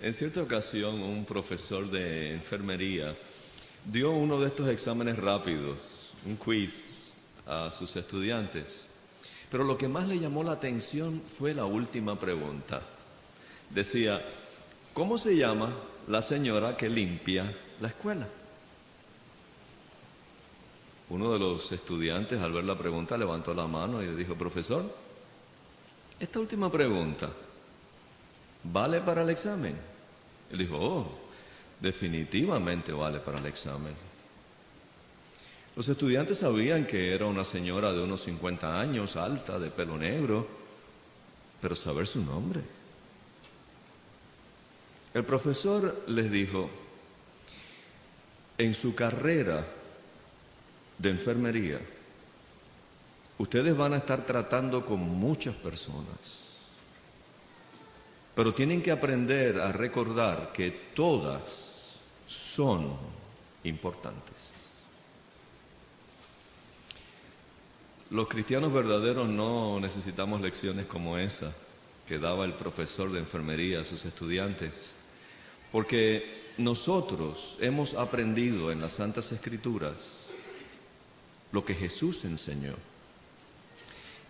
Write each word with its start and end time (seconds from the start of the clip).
En 0.00 0.12
cierta 0.12 0.42
ocasión, 0.42 1.00
un 1.00 1.24
profesor 1.24 1.90
de 1.90 2.34
enfermería 2.34 3.16
dio 3.84 4.10
uno 4.10 4.38
de 4.40 4.48
estos 4.48 4.68
exámenes 4.68 5.18
rápidos, 5.18 6.12
un 6.26 6.36
quiz, 6.36 7.12
a 7.46 7.70
sus 7.70 7.94
estudiantes. 7.96 8.84
Pero 9.50 9.64
lo 9.64 9.78
que 9.78 9.88
más 9.88 10.08
le 10.08 10.18
llamó 10.18 10.42
la 10.42 10.52
atención 10.52 11.22
fue 11.26 11.54
la 11.54 11.64
última 11.64 12.18
pregunta. 12.18 12.82
Decía, 13.70 14.22
¿cómo 14.92 15.16
se 15.16 15.36
llama 15.36 15.74
la 16.08 16.20
señora 16.20 16.76
que 16.76 16.88
limpia 16.88 17.54
la 17.80 17.88
escuela? 17.88 18.28
Uno 21.08 21.32
de 21.32 21.38
los 21.38 21.70
estudiantes 21.70 22.40
al 22.40 22.52
ver 22.52 22.64
la 22.64 22.76
pregunta 22.76 23.16
levantó 23.16 23.54
la 23.54 23.66
mano 23.66 24.02
y 24.02 24.06
le 24.06 24.16
dijo, 24.16 24.34
profesor, 24.34 24.84
esta 26.18 26.40
última 26.40 26.70
pregunta, 26.70 27.30
¿vale 28.72 29.00
para 29.00 29.22
el 29.22 29.30
examen? 29.30 29.76
Él 30.50 30.58
dijo, 30.58 30.76
oh, 30.78 31.18
definitivamente 31.80 32.92
vale 32.92 33.20
para 33.20 33.38
el 33.38 33.46
examen. 33.46 33.94
Los 35.74 35.88
estudiantes 35.88 36.38
sabían 36.38 36.86
que 36.86 37.14
era 37.14 37.26
una 37.26 37.44
señora 37.44 37.92
de 37.92 38.00
unos 38.00 38.22
50 38.22 38.80
años, 38.80 39.16
alta, 39.16 39.58
de 39.58 39.70
pelo 39.70 39.98
negro, 39.98 40.46
pero 41.60 41.76
saber 41.76 42.06
su 42.06 42.24
nombre. 42.24 42.60
El 45.12 45.24
profesor 45.24 46.04
les 46.06 46.30
dijo, 46.30 46.70
en 48.58 48.74
su 48.74 48.94
carrera 48.94 49.66
de 50.98 51.10
enfermería, 51.10 51.80
ustedes 53.38 53.76
van 53.76 53.92
a 53.92 53.98
estar 53.98 54.24
tratando 54.24 54.84
con 54.86 55.00
muchas 55.00 55.54
personas, 55.54 56.45
pero 58.36 58.52
tienen 58.52 58.82
que 58.82 58.90
aprender 58.90 59.58
a 59.58 59.72
recordar 59.72 60.52
que 60.52 60.70
todas 60.94 61.96
son 62.26 62.92
importantes. 63.64 64.52
Los 68.10 68.28
cristianos 68.28 68.74
verdaderos 68.74 69.26
no 69.26 69.80
necesitamos 69.80 70.42
lecciones 70.42 70.84
como 70.84 71.16
esa 71.16 71.54
que 72.06 72.18
daba 72.18 72.44
el 72.44 72.52
profesor 72.52 73.10
de 73.10 73.20
enfermería 73.20 73.80
a 73.80 73.84
sus 73.86 74.04
estudiantes, 74.04 74.92
porque 75.72 76.52
nosotros 76.58 77.56
hemos 77.62 77.94
aprendido 77.94 78.70
en 78.70 78.82
las 78.82 78.92
Santas 78.92 79.32
Escrituras 79.32 80.20
lo 81.52 81.64
que 81.64 81.72
Jesús 81.72 82.26
enseñó. 82.26 82.74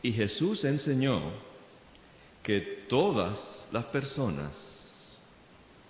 Y 0.00 0.12
Jesús 0.12 0.64
enseñó 0.64 1.32
que 2.47 2.61
todas 2.61 3.69
las 3.72 3.86
personas 3.86 4.92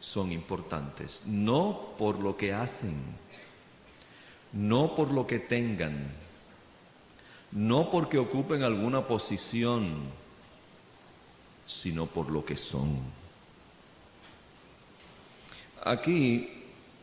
son 0.01 0.33
importantes, 0.33 1.25
no 1.27 1.93
por 1.99 2.19
lo 2.19 2.35
que 2.35 2.55
hacen, 2.55 2.95
no 4.55 4.97
por 4.97 5.11
lo 5.11 5.27
que 5.27 5.39
tengan, 5.39 6.11
no 7.53 7.91
porque 7.91 8.17
ocupen 8.17 8.63
alguna 8.63 9.07
posición, 9.07 9.99
sino 11.67 12.07
por 12.07 12.31
lo 12.31 12.43
que 12.43 12.57
son. 12.57 13.01
Aquí, 15.85 16.55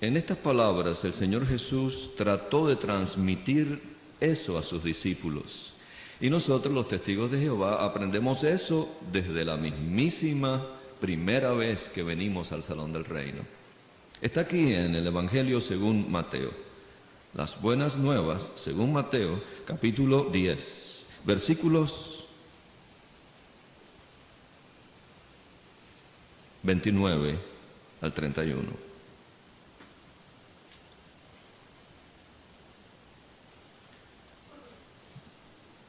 en 0.02 0.17
estas 0.17 0.38
palabras, 0.38 1.06
el 1.06 1.14
Señor 1.14 1.45
Jesús 1.45 2.10
trató 2.17 2.67
de 2.67 2.76
transmitir 2.76 3.84
eso 4.20 4.58
a 4.58 4.64
sus 4.64 4.84
discípulos. 4.84 5.76
Y 6.22 6.30
nosotros 6.30 6.73
los 6.73 6.88
testigos 6.88 7.31
de 7.31 7.39
Jehová 7.39 7.83
aprendemos 7.83 8.44
eso 8.44 8.89
desde 9.11 9.44
la 9.44 9.58
mismísima 9.58 10.66
primera 11.02 11.52
vez 11.53 11.89
que 11.89 12.03
venimos 12.03 12.52
al 12.52 12.64
Salón 12.64 12.94
del 12.94 13.05
Reino. 13.05 13.42
Está 14.22 14.42
aquí 14.42 14.73
en 14.73 14.95
el 14.95 15.05
Evangelio 15.05 15.59
según 15.59 16.09
Mateo. 16.09 16.52
Las 17.33 17.60
buenas 17.60 17.98
nuevas 17.98 18.54
según 18.55 18.93
Mateo, 18.93 19.42
capítulo 19.65 20.30
10, 20.32 21.05
versículos 21.26 22.26
29 26.64 27.38
al 28.02 28.14
31. 28.14 28.92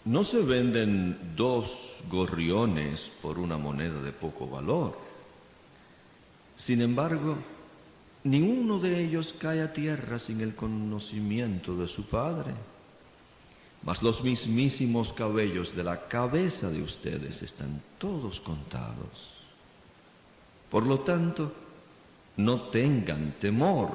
No 0.04 0.22
se 0.22 0.42
venden 0.42 1.32
dos 1.34 2.04
gorriones 2.10 3.10
por 3.22 3.38
una 3.38 3.56
moneda 3.56 4.03
de 4.03 4.12
poco 4.12 4.47
valor. 4.47 4.98
Sin 6.56 6.82
embargo, 6.82 7.37
ninguno 8.25 8.78
de 8.78 9.03
ellos 9.03 9.34
cae 9.38 9.62
a 9.62 9.72
tierra 9.72 10.19
sin 10.19 10.43
el 10.43 10.54
conocimiento 10.54 11.75
de 11.76 11.88
su 11.88 12.04
Padre. 12.04 12.53
Mas 13.82 14.03
los 14.03 14.22
mismísimos 14.22 15.14
cabellos 15.14 15.75
de 15.75 15.84
la 15.84 16.06
cabeza 16.06 16.69
de 16.70 16.82
ustedes 16.82 17.43
están 17.43 17.81
todos 17.97 18.41
contados. 18.41 19.44
Por 20.70 20.84
lo 20.84 21.00
tanto, 21.00 21.50
no 22.37 22.60
tengan 22.69 23.32
temor. 23.41 23.91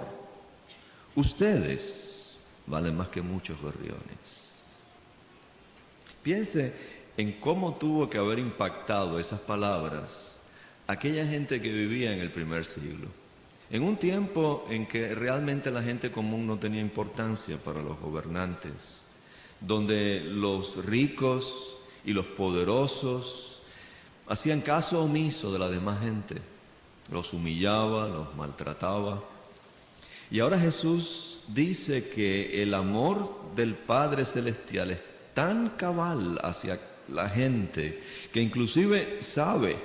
Ustedes 1.15 2.29
valen 2.65 2.97
más 2.97 3.09
que 3.09 3.21
muchos 3.21 3.61
gorriones. 3.61 4.48
Piense 6.23 6.73
en 7.17 7.33
cómo 7.33 7.75
tuvo 7.75 8.09
que 8.09 8.17
haber 8.17 8.39
impactado 8.39 9.19
esas 9.19 9.39
palabras 9.39 10.33
aquella 10.89 11.23
gente 11.27 11.61
que 11.61 11.71
vivía 11.71 12.13
en 12.13 12.19
el 12.19 12.31
primer 12.31 12.65
siglo. 12.65 13.07
En 13.69 13.83
un 13.83 13.97
tiempo 13.97 14.65
en 14.71 14.87
que 14.87 15.13
realmente 15.13 15.69
la 15.69 15.83
gente 15.83 16.11
común 16.11 16.47
no 16.47 16.57
tenía 16.57 16.81
importancia 16.81 17.57
para 17.57 17.83
los 17.83 17.99
gobernantes, 17.99 18.97
donde 19.61 20.21
los 20.25 20.83
ricos 20.83 21.77
y 22.03 22.13
los 22.13 22.25
poderosos 22.25 23.61
hacían 24.27 24.61
caso 24.61 25.03
omiso 25.03 25.53
de 25.53 25.59
la 25.59 25.69
demás 25.69 26.01
gente, 26.01 26.35
los 27.11 27.33
humillaba, 27.33 28.07
los 28.07 28.35
maltrataba. 28.35 29.23
Y 30.31 30.39
ahora 30.39 30.57
Jesús 30.57 31.41
dice 31.47 32.09
que 32.09 32.63
el 32.63 32.73
amor 32.73 33.31
del 33.55 33.75
Padre 33.75 34.25
Celestial 34.25 34.89
es 34.89 35.03
tan 35.39 35.69
cabal 35.77 36.37
hacia 36.43 36.77
la 37.07 37.29
gente 37.29 38.03
que 38.33 38.41
inclusive 38.41 39.21
sabe 39.21 39.77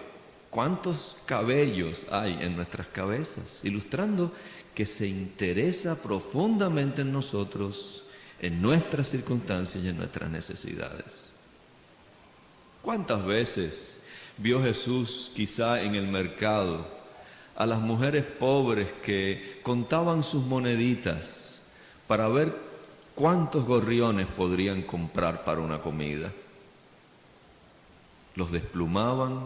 cuántos 0.51 1.17
cabellos 1.27 2.07
hay 2.11 2.37
en 2.41 2.57
nuestras 2.57 2.89
cabezas, 2.89 3.61
ilustrando 3.63 4.33
que 4.75 4.85
se 4.85 5.07
interesa 5.07 6.03
profundamente 6.03 7.03
en 7.03 7.13
nosotros, 7.13 8.03
en 8.41 8.61
nuestras 8.61 9.07
circunstancias 9.07 9.85
y 9.85 9.91
en 9.91 9.97
nuestras 9.97 10.29
necesidades. 10.29 11.31
¿Cuántas 12.83 13.25
veces 13.25 13.99
vio 14.37 14.61
Jesús 14.61 15.31
quizá 15.37 15.81
en 15.83 15.95
el 15.95 16.09
mercado 16.09 16.85
a 17.55 17.65
las 17.65 17.79
mujeres 17.79 18.25
pobres 18.25 18.89
que 19.05 19.61
contaban 19.63 20.25
sus 20.25 20.45
moneditas 20.45 21.61
para 22.09 22.27
ver 22.27 22.74
¿Cuántos 23.15 23.65
gorriones 23.65 24.27
podrían 24.27 24.83
comprar 24.83 25.45
para 25.45 25.61
una 25.61 25.81
comida? 25.81 26.33
Los 28.35 28.51
desplumaban, 28.51 29.41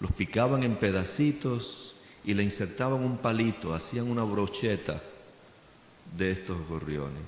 los 0.00 0.10
picaban 0.12 0.62
en 0.62 0.76
pedacitos 0.76 1.94
y 2.24 2.32
le 2.32 2.44
insertaban 2.44 3.02
un 3.04 3.18
palito, 3.18 3.74
hacían 3.74 4.10
una 4.10 4.24
brocheta 4.24 5.02
de 6.16 6.30
estos 6.30 6.66
gorriones. 6.66 7.22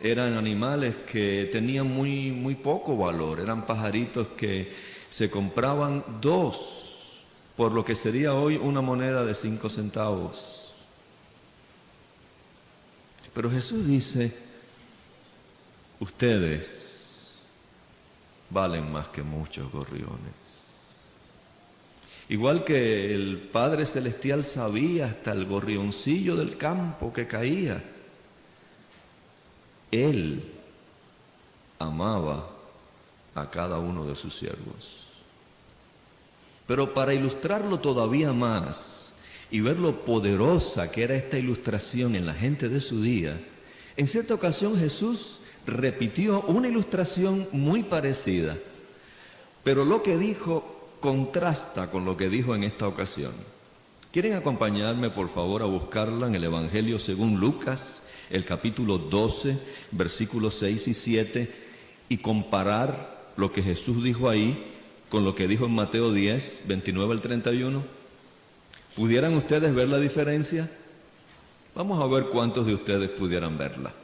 Eran 0.00 0.34
animales 0.34 0.94
que 1.10 1.48
tenían 1.50 1.86
muy, 1.86 2.30
muy 2.32 2.54
poco 2.54 2.98
valor, 2.98 3.40
eran 3.40 3.64
pajaritos 3.64 4.28
que 4.36 4.70
se 5.08 5.30
compraban 5.30 6.04
dos 6.20 7.24
por 7.56 7.72
lo 7.72 7.84
que 7.84 7.96
sería 7.96 8.34
hoy 8.34 8.56
una 8.56 8.80
moneda 8.80 9.24
de 9.24 9.34
cinco 9.34 9.68
centavos. 9.68 10.57
Pero 13.34 13.50
Jesús 13.50 13.86
dice, 13.86 14.34
ustedes 16.00 17.30
valen 18.50 18.90
más 18.90 19.08
que 19.08 19.22
muchos 19.22 19.70
gorriones. 19.70 20.58
Igual 22.30 22.64
que 22.64 23.14
el 23.14 23.38
Padre 23.38 23.86
Celestial 23.86 24.44
sabía 24.44 25.06
hasta 25.06 25.32
el 25.32 25.46
gorrioncillo 25.46 26.36
del 26.36 26.58
campo 26.58 27.12
que 27.12 27.26
caía, 27.26 27.82
Él 29.90 30.52
amaba 31.78 32.50
a 33.34 33.48
cada 33.50 33.78
uno 33.78 34.04
de 34.04 34.14
sus 34.14 34.36
siervos. 34.36 35.06
Pero 36.66 36.92
para 36.92 37.14
ilustrarlo 37.14 37.80
todavía 37.80 38.34
más, 38.34 38.97
y 39.50 39.60
ver 39.60 39.78
lo 39.78 40.04
poderosa 40.04 40.90
que 40.90 41.04
era 41.04 41.14
esta 41.14 41.38
ilustración 41.38 42.14
en 42.14 42.26
la 42.26 42.34
gente 42.34 42.68
de 42.68 42.80
su 42.80 43.02
día, 43.02 43.40
en 43.96 44.06
cierta 44.06 44.34
ocasión 44.34 44.78
Jesús 44.78 45.40
repitió 45.66 46.42
una 46.42 46.68
ilustración 46.68 47.48
muy 47.52 47.82
parecida, 47.82 48.56
pero 49.64 49.84
lo 49.84 50.02
que 50.02 50.16
dijo 50.16 50.96
contrasta 51.00 51.90
con 51.90 52.04
lo 52.04 52.16
que 52.16 52.28
dijo 52.28 52.54
en 52.54 52.64
esta 52.64 52.88
ocasión. 52.88 53.32
¿Quieren 54.12 54.34
acompañarme, 54.34 55.10
por 55.10 55.28
favor, 55.28 55.62
a 55.62 55.66
buscarla 55.66 56.26
en 56.26 56.34
el 56.34 56.44
Evangelio 56.44 56.98
según 56.98 57.38
Lucas, 57.38 58.02
el 58.30 58.44
capítulo 58.44 58.98
12, 58.98 59.58
versículos 59.92 60.54
6 60.54 60.88
y 60.88 60.94
7, 60.94 61.52
y 62.08 62.18
comparar 62.18 63.32
lo 63.36 63.52
que 63.52 63.62
Jesús 63.62 64.02
dijo 64.02 64.28
ahí 64.28 64.74
con 65.08 65.24
lo 65.24 65.34
que 65.34 65.48
dijo 65.48 65.66
en 65.66 65.74
Mateo 65.74 66.12
10, 66.12 66.62
29 66.66 67.12
al 67.12 67.20
31? 67.20 67.97
¿Pudieran 68.98 69.32
ustedes 69.32 69.74
ver 69.74 69.88
la 69.88 69.98
diferencia? 69.98 70.68
Vamos 71.74 71.98
a 71.98 72.06
ver 72.06 72.24
cuántos 72.26 72.66
de 72.66 72.74
ustedes 72.74 73.08
pudieran 73.08 73.56
verla. 73.56 73.94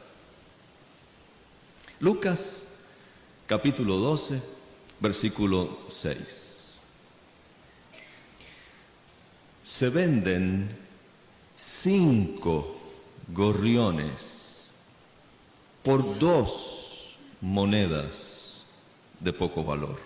Lucas, 2.00 2.64
capítulo 3.46 3.98
12, 3.98 4.40
versículo 5.00 5.80
6. 5.88 6.54
se 9.64 9.88
venden 9.88 10.68
cinco 11.56 12.76
gorriones 13.26 14.68
por 15.82 16.18
dos 16.18 17.18
monedas 17.40 18.62
de 19.18 19.32
poco 19.32 19.64
valor. 19.64 19.98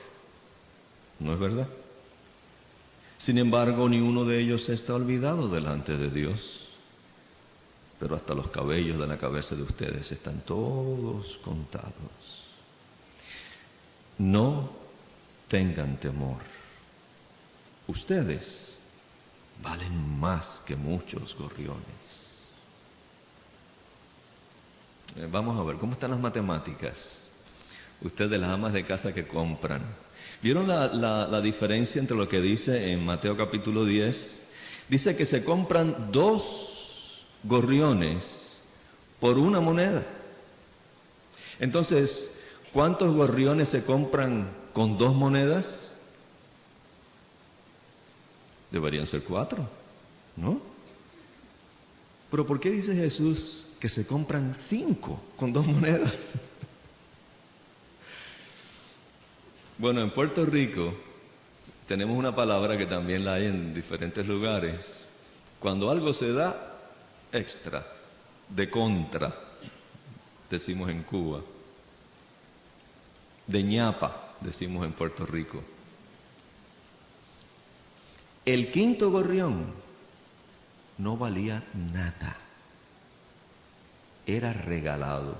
¿No 1.18 1.34
es 1.34 1.38
verdad? 1.38 1.68
Sin 3.18 3.36
embargo, 3.36 3.88
ni 3.88 4.00
uno 4.00 4.24
de 4.24 4.38
ellos 4.38 4.68
está 4.68 4.94
olvidado 4.94 5.48
delante 5.48 5.96
de 5.96 6.08
Dios. 6.08 6.68
Pero 7.98 8.14
hasta 8.14 8.32
los 8.32 8.48
cabellos 8.48 8.98
de 8.98 9.08
la 9.08 9.18
cabeza 9.18 9.56
de 9.56 9.62
ustedes 9.62 10.12
están 10.12 10.40
todos 10.42 11.38
contados. 11.38 12.46
No 14.18 14.70
tengan 15.48 15.96
temor. 15.96 16.38
Ustedes 17.88 18.76
valen 19.62 20.20
más 20.20 20.62
que 20.64 20.76
muchos 20.76 21.36
gorriones. 21.36 22.28
Eh, 25.16 25.28
vamos 25.30 25.58
a 25.58 25.64
ver, 25.64 25.76
¿cómo 25.76 25.92
están 25.92 26.12
las 26.12 26.20
matemáticas? 26.20 27.20
Ustedes 28.00 28.40
las 28.40 28.50
amas 28.50 28.72
de 28.72 28.84
casa 28.84 29.12
que 29.12 29.26
compran. 29.26 29.82
¿Vieron 30.42 30.68
la, 30.68 30.88
la 30.88 31.40
diferencia 31.40 32.00
entre 32.00 32.16
lo 32.16 32.28
que 32.28 32.40
dice 32.40 32.92
en 32.92 33.04
Mateo 33.04 33.36
capítulo 33.36 33.84
10? 33.84 34.42
Dice 34.88 35.16
que 35.16 35.26
se 35.26 35.44
compran 35.44 36.12
dos 36.12 37.26
gorriones 37.42 38.58
por 39.20 39.38
una 39.38 39.60
moneda. 39.60 40.04
Entonces, 41.58 42.30
¿cuántos 42.72 43.14
gorriones 43.14 43.68
se 43.68 43.84
compran 43.84 44.48
con 44.72 44.96
dos 44.96 45.14
monedas? 45.14 45.90
Deberían 48.70 49.06
ser 49.06 49.22
cuatro, 49.24 49.68
¿no? 50.36 50.60
Pero 52.30 52.46
¿por 52.46 52.60
qué 52.60 52.70
dice 52.70 52.94
Jesús 52.94 53.66
que 53.80 53.88
se 53.88 54.06
compran 54.06 54.54
cinco 54.54 55.20
con 55.36 55.52
dos 55.52 55.66
monedas? 55.66 56.34
Bueno, 59.78 60.00
en 60.00 60.10
Puerto 60.10 60.44
Rico 60.44 60.92
tenemos 61.86 62.16
una 62.16 62.34
palabra 62.34 62.76
que 62.76 62.86
también 62.86 63.24
la 63.24 63.34
hay 63.34 63.46
en 63.46 63.72
diferentes 63.72 64.26
lugares. 64.26 65.06
Cuando 65.60 65.88
algo 65.88 66.12
se 66.12 66.32
da 66.32 66.80
extra, 67.30 67.86
de 68.48 68.68
contra, 68.68 69.32
decimos 70.50 70.90
en 70.90 71.04
Cuba. 71.04 71.42
De 73.46 73.62
ñapa, 73.62 74.34
decimos 74.40 74.84
en 74.84 74.92
Puerto 74.94 75.24
Rico. 75.24 75.62
El 78.44 78.72
quinto 78.72 79.12
gorrión 79.12 79.64
no 80.98 81.16
valía 81.16 81.62
nada. 81.92 82.36
Era 84.26 84.52
regalado. 84.52 85.38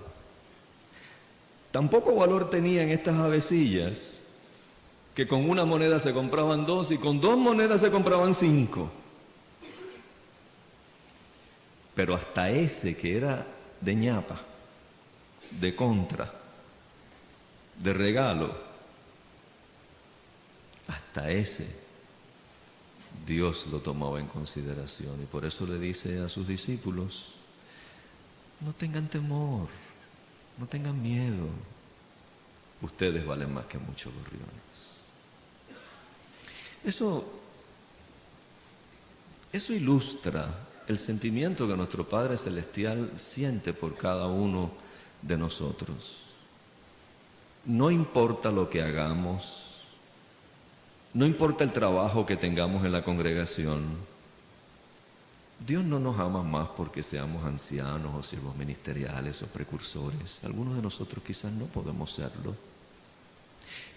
Tampoco 1.73 2.14
valor 2.14 2.50
tenían 2.50 2.91
estas 2.91 3.17
avecillas 3.17 4.18
que 5.19 5.26
con 5.26 5.50
una 5.50 5.65
moneda 5.65 5.99
se 5.99 6.12
compraban 6.12 6.65
dos 6.65 6.93
y 6.93 6.97
con 6.97 7.20
dos 7.20 7.37
monedas 7.37 7.81
se 7.81 7.91
compraban 7.91 8.37
cinco. 8.37 8.88
Pero 11.93 12.15
hasta 12.15 12.50
ese 12.50 12.97
que 12.97 13.17
era 13.17 13.44
de 13.81 13.97
ñapa, 13.97 14.41
de 15.61 15.75
contra, 15.75 16.32
de 17.82 17.93
regalo, 17.93 18.56
hasta 20.87 21.29
ese 21.32 21.67
Dios 23.26 23.67
lo 23.73 23.81
tomaba 23.81 24.20
en 24.20 24.29
consideración 24.29 25.20
y 25.20 25.26
por 25.26 25.44
eso 25.44 25.67
le 25.67 25.81
dice 25.81 26.20
a 26.20 26.29
sus 26.29 26.47
discípulos, 26.47 27.32
no 28.61 28.73
tengan 28.73 29.09
temor, 29.09 29.67
no 30.59 30.67
tengan 30.69 31.03
miedo, 31.03 31.49
ustedes 32.82 33.26
valen 33.26 33.53
más 33.53 33.67
que 33.67 33.79
muchos 33.79 34.15
gorriones. 34.15 34.98
Eso, 36.85 37.25
eso 39.53 39.73
ilustra 39.73 40.49
el 40.87 40.99
sentimiento 40.99 41.69
que 41.69 41.77
nuestro 41.77 42.09
Padre 42.09 42.37
Celestial 42.37 43.13
siente 43.17 43.73
por 43.73 43.95
cada 43.95 44.27
uno 44.27 44.71
de 45.21 45.37
nosotros. 45.37 46.19
No 47.65 47.91
importa 47.91 48.51
lo 48.51 48.71
que 48.71 48.81
hagamos, 48.81 49.83
no 51.13 51.27
importa 51.27 51.65
el 51.65 51.73
trabajo 51.73 52.25
que 52.25 52.37
tengamos 52.37 52.85
en 52.85 52.93
la 52.93 53.05
congregación, 53.05 53.85
Dios 55.67 55.85
no 55.85 55.99
nos 55.99 56.19
ama 56.19 56.43
más 56.43 56.69
porque 56.69 57.03
seamos 57.03 57.45
ancianos 57.45 58.15
o 58.15 58.23
siervos 58.23 58.57
ministeriales 58.57 59.43
o 59.43 59.47
precursores. 59.47 60.41
Algunos 60.45 60.77
de 60.77 60.83
nosotros 60.83 61.23
quizás 61.25 61.53
no 61.53 61.67
podemos 61.67 62.13
serlo. 62.13 62.55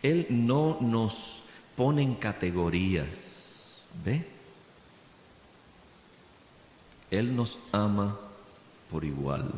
Él 0.01 0.25
no 0.29 0.79
nos 0.81 1.43
pone 1.75 2.01
en 2.01 2.15
categorías, 2.15 3.63
¿ve? 4.03 4.25
Él 7.09 7.35
nos 7.35 7.59
ama 7.71 8.17
por 8.89 9.03
igual, 9.03 9.51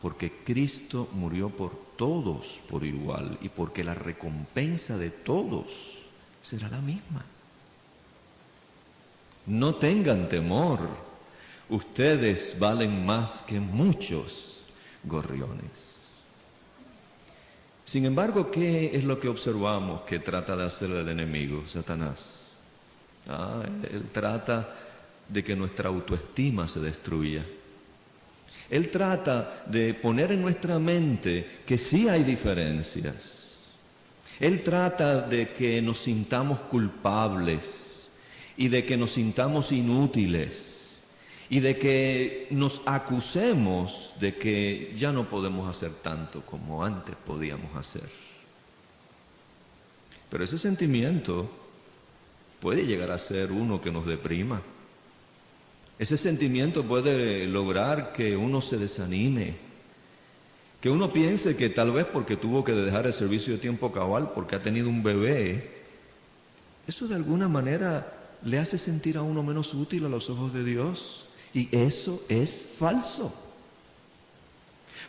porque 0.00 0.32
Cristo 0.44 1.08
murió 1.12 1.48
por 1.48 1.72
todos 1.96 2.60
por 2.68 2.84
igual 2.84 3.38
y 3.40 3.48
porque 3.48 3.84
la 3.84 3.94
recompensa 3.94 4.98
de 4.98 5.10
todos 5.10 5.98
será 6.42 6.68
la 6.68 6.80
misma. 6.80 7.24
No 9.46 9.74
tengan 9.74 10.28
temor, 10.28 10.80
ustedes 11.68 12.56
valen 12.58 13.04
más 13.04 13.42
que 13.42 13.58
muchos 13.60 14.64
gorriones. 15.04 15.91
Sin 17.84 18.06
embargo, 18.06 18.50
¿qué 18.50 18.90
es 18.94 19.04
lo 19.04 19.18
que 19.18 19.28
observamos 19.28 20.02
que 20.02 20.20
trata 20.20 20.56
de 20.56 20.64
hacer 20.64 20.90
el 20.90 21.08
enemigo, 21.08 21.64
Satanás? 21.66 22.46
Ah, 23.28 23.62
él 23.92 24.04
trata 24.12 24.74
de 25.28 25.44
que 25.44 25.56
nuestra 25.56 25.88
autoestima 25.88 26.68
se 26.68 26.80
destruya. 26.80 27.44
Él 28.70 28.90
trata 28.90 29.64
de 29.66 29.94
poner 29.94 30.32
en 30.32 30.40
nuestra 30.40 30.78
mente 30.78 31.62
que 31.66 31.76
sí 31.76 32.08
hay 32.08 32.22
diferencias, 32.22 33.42
él 34.40 34.62
trata 34.62 35.20
de 35.20 35.50
que 35.50 35.80
nos 35.82 35.98
sintamos 35.98 36.58
culpables 36.60 38.04
y 38.56 38.68
de 38.68 38.84
que 38.84 38.96
nos 38.96 39.12
sintamos 39.12 39.72
inútiles 39.72 40.71
y 41.52 41.60
de 41.60 41.76
que 41.76 42.46
nos 42.48 42.80
acusemos 42.86 44.14
de 44.18 44.38
que 44.38 44.94
ya 44.96 45.12
no 45.12 45.28
podemos 45.28 45.68
hacer 45.68 45.90
tanto 46.02 46.40
como 46.46 46.82
antes 46.82 47.14
podíamos 47.26 47.76
hacer. 47.76 48.08
Pero 50.30 50.44
ese 50.44 50.56
sentimiento 50.56 51.50
puede 52.58 52.86
llegar 52.86 53.10
a 53.10 53.18
ser 53.18 53.52
uno 53.52 53.82
que 53.82 53.92
nos 53.92 54.06
deprima. 54.06 54.62
Ese 55.98 56.16
sentimiento 56.16 56.84
puede 56.84 57.46
lograr 57.46 58.12
que 58.12 58.34
uno 58.34 58.62
se 58.62 58.78
desanime, 58.78 59.54
que 60.80 60.88
uno 60.88 61.12
piense 61.12 61.54
que 61.54 61.68
tal 61.68 61.92
vez 61.92 62.06
porque 62.06 62.38
tuvo 62.38 62.64
que 62.64 62.72
dejar 62.72 63.04
el 63.04 63.12
servicio 63.12 63.52
de 63.52 63.58
tiempo 63.58 63.92
cabal, 63.92 64.32
porque 64.34 64.56
ha 64.56 64.62
tenido 64.62 64.88
un 64.88 65.02
bebé, 65.02 65.82
eso 66.86 67.06
de 67.06 67.14
alguna 67.14 67.46
manera 67.46 68.38
le 68.42 68.58
hace 68.58 68.78
sentir 68.78 69.18
a 69.18 69.22
uno 69.22 69.42
menos 69.42 69.74
útil 69.74 70.06
a 70.06 70.08
los 70.08 70.30
ojos 70.30 70.54
de 70.54 70.64
Dios. 70.64 71.26
Y 71.54 71.68
eso 71.76 72.22
es 72.28 72.76
falso. 72.78 73.32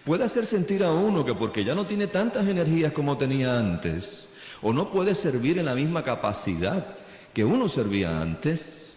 Puede 0.06 0.26
hacer 0.26 0.46
sentir 0.46 0.84
a 0.84 0.92
uno 0.92 1.24
que 1.24 1.34
porque 1.34 1.64
ya 1.64 1.76
no 1.76 1.88
tiene 1.88 2.08
tantas 2.08 2.48
energías 2.48 2.92
como 2.92 3.18
tenía 3.18 3.58
antes, 3.58 4.28
o 4.62 4.74
no 4.74 4.90
puede 4.90 5.16
servir 5.16 5.58
en 5.58 5.66
la 5.66 5.76
misma 5.76 6.04
capacidad 6.04 6.86
que 7.34 7.46
uno 7.46 7.70
servía 7.70 8.22
antes, 8.22 8.94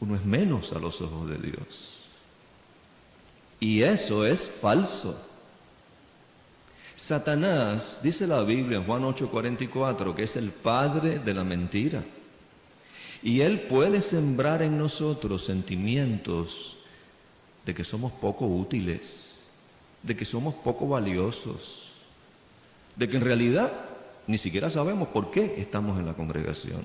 uno 0.00 0.16
es 0.16 0.24
menos 0.24 0.72
a 0.72 0.78
los 0.78 1.00
ojos 1.00 1.30
de 1.30 1.38
Dios. 1.38 1.98
Y 3.60 3.82
eso 3.82 4.26
es 4.26 4.46
falso. 4.46 5.16
Satanás, 6.94 8.00
dice 8.02 8.26
la 8.26 8.42
Biblia 8.42 8.78
en 8.78 8.84
Juan 8.84 9.02
8:44, 9.04 10.14
que 10.14 10.24
es 10.24 10.36
el 10.36 10.50
padre 10.50 11.20
de 11.20 11.34
la 11.34 11.44
mentira. 11.44 12.02
Y 13.22 13.40
él 13.40 13.62
puede 13.62 14.00
sembrar 14.00 14.62
en 14.62 14.78
nosotros 14.78 15.44
sentimientos 15.44 16.76
de 17.66 17.74
que 17.74 17.84
somos 17.84 18.12
poco 18.12 18.46
útiles, 18.46 19.38
de 20.02 20.16
que 20.16 20.24
somos 20.24 20.54
poco 20.54 20.88
valiosos, 20.88 21.92
de 22.96 23.08
que 23.08 23.16
en 23.16 23.22
realidad 23.22 23.72
ni 24.26 24.38
siquiera 24.38 24.70
sabemos 24.70 25.08
por 25.08 25.30
qué 25.30 25.54
estamos 25.58 25.98
en 25.98 26.06
la 26.06 26.14
congregación. 26.14 26.82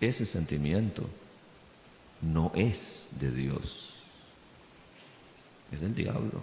Ese 0.00 0.26
sentimiento 0.26 1.08
no 2.20 2.52
es 2.54 3.08
de 3.12 3.30
Dios, 3.30 3.94
es 5.72 5.80
del 5.80 5.94
diablo. 5.94 6.42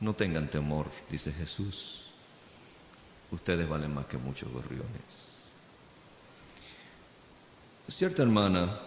No 0.00 0.12
tengan 0.12 0.50
temor, 0.50 0.86
dice 1.10 1.32
Jesús. 1.32 2.03
Ustedes 3.34 3.68
valen 3.68 3.92
más 3.92 4.06
que 4.06 4.16
muchos 4.16 4.50
gorriones. 4.52 5.32
Cierta 7.88 8.22
hermana 8.22 8.78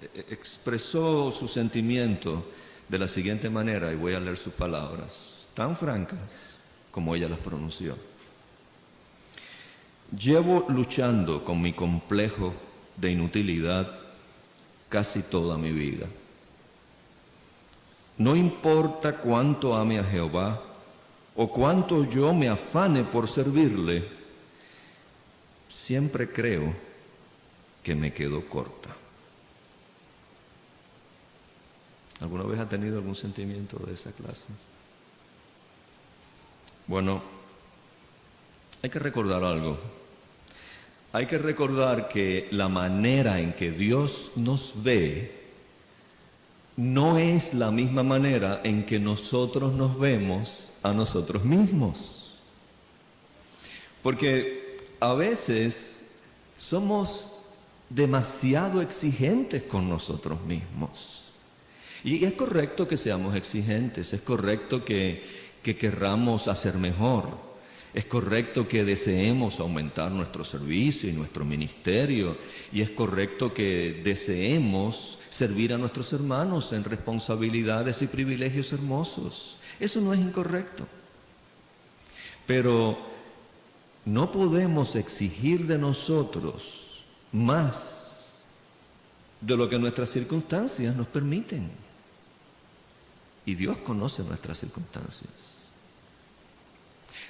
eh, 0.00 0.26
expresó 0.30 1.32
su 1.32 1.48
sentimiento 1.48 2.46
de 2.88 2.98
la 2.98 3.08
siguiente 3.08 3.50
manera, 3.50 3.92
y 3.92 3.96
voy 3.96 4.14
a 4.14 4.20
leer 4.20 4.36
sus 4.36 4.52
palabras, 4.52 5.48
tan 5.52 5.76
francas 5.76 6.56
como 6.92 7.16
ella 7.16 7.28
las 7.28 7.40
pronunció. 7.40 7.96
Llevo 10.16 10.66
luchando 10.68 11.44
con 11.44 11.60
mi 11.60 11.72
complejo 11.72 12.54
de 12.96 13.10
inutilidad 13.10 13.98
casi 14.88 15.22
toda 15.22 15.58
mi 15.58 15.72
vida. 15.72 16.06
No 18.16 18.36
importa 18.36 19.16
cuánto 19.16 19.74
ame 19.74 19.98
a 19.98 20.04
Jehová 20.04 20.62
o 21.36 21.50
cuánto 21.50 22.04
yo 22.04 22.32
me 22.32 22.48
afane 22.48 23.04
por 23.04 23.28
servirle, 23.28 24.08
siempre 25.68 26.32
creo 26.32 26.72
que 27.82 27.94
me 27.94 28.12
quedo 28.12 28.48
corta. 28.48 28.94
¿Alguna 32.20 32.44
vez 32.44 32.58
ha 32.58 32.68
tenido 32.68 32.96
algún 32.96 33.14
sentimiento 33.14 33.78
de 33.78 33.92
esa 33.92 34.12
clase? 34.12 34.48
Bueno, 36.86 37.22
hay 38.82 38.88
que 38.88 38.98
recordar 38.98 39.44
algo. 39.44 39.78
Hay 41.12 41.26
que 41.26 41.38
recordar 41.38 42.08
que 42.08 42.48
la 42.50 42.68
manera 42.68 43.40
en 43.40 43.52
que 43.52 43.70
Dios 43.70 44.32
nos 44.36 44.82
ve 44.82 45.45
no 46.76 47.16
es 47.16 47.54
la 47.54 47.70
misma 47.70 48.02
manera 48.02 48.60
en 48.62 48.84
que 48.84 48.98
nosotros 48.98 49.72
nos 49.72 49.98
vemos 49.98 50.72
a 50.82 50.92
nosotros 50.92 51.44
mismos. 51.44 52.38
Porque 54.02 54.78
a 55.00 55.14
veces 55.14 56.04
somos 56.56 57.30
demasiado 57.88 58.82
exigentes 58.82 59.62
con 59.62 59.88
nosotros 59.88 60.40
mismos. 60.42 61.22
Y 62.04 62.24
es 62.24 62.34
correcto 62.34 62.86
que 62.86 62.96
seamos 62.96 63.34
exigentes, 63.34 64.12
es 64.12 64.20
correcto 64.20 64.84
que, 64.84 65.24
que 65.62 65.76
querramos 65.76 66.46
hacer 66.46 66.74
mejor, 66.74 67.45
es 67.96 68.04
correcto 68.04 68.68
que 68.68 68.84
deseemos 68.84 69.58
aumentar 69.58 70.12
nuestro 70.12 70.44
servicio 70.44 71.08
y 71.08 71.14
nuestro 71.14 71.46
ministerio, 71.46 72.36
y 72.70 72.82
es 72.82 72.90
correcto 72.90 73.54
que 73.54 74.02
deseemos 74.04 75.18
servir 75.30 75.72
a 75.72 75.78
nuestros 75.78 76.12
hermanos 76.12 76.74
en 76.74 76.84
responsabilidades 76.84 78.02
y 78.02 78.06
privilegios 78.06 78.70
hermosos. 78.74 79.56
Eso 79.80 80.02
no 80.02 80.12
es 80.12 80.20
incorrecto. 80.20 80.86
Pero 82.46 82.98
no 84.04 84.30
podemos 84.30 84.94
exigir 84.94 85.66
de 85.66 85.78
nosotros 85.78 87.02
más 87.32 88.28
de 89.40 89.56
lo 89.56 89.70
que 89.70 89.78
nuestras 89.78 90.10
circunstancias 90.10 90.94
nos 90.94 91.06
permiten. 91.06 91.70
Y 93.46 93.54
Dios 93.54 93.78
conoce 93.78 94.22
nuestras 94.22 94.58
circunstancias. 94.58 95.62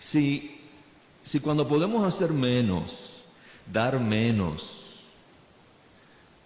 Si, 0.01 0.56
si 1.27 1.41
cuando 1.41 1.67
podemos 1.67 2.05
hacer 2.05 2.31
menos, 2.31 3.25
dar 3.73 3.99
menos, 3.99 5.01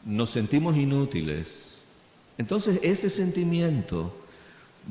nos 0.07 0.31
sentimos 0.31 0.75
inútiles, 0.75 1.77
entonces 2.39 2.81
ese 2.83 3.11
sentimiento 3.11 4.11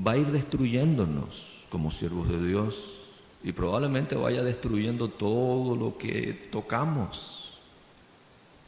va 0.06 0.12
a 0.12 0.18
ir 0.18 0.28
destruyéndonos 0.28 1.66
como 1.72 1.90
siervos 1.90 2.30
de 2.30 2.48
Dios 2.48 3.08
y 3.44 3.52
probablemente 3.52 4.14
vaya 4.14 4.44
destruyendo 4.44 5.08
todo 5.08 5.76
lo 5.76 5.98
que 5.98 6.34
tocamos. 6.52 7.58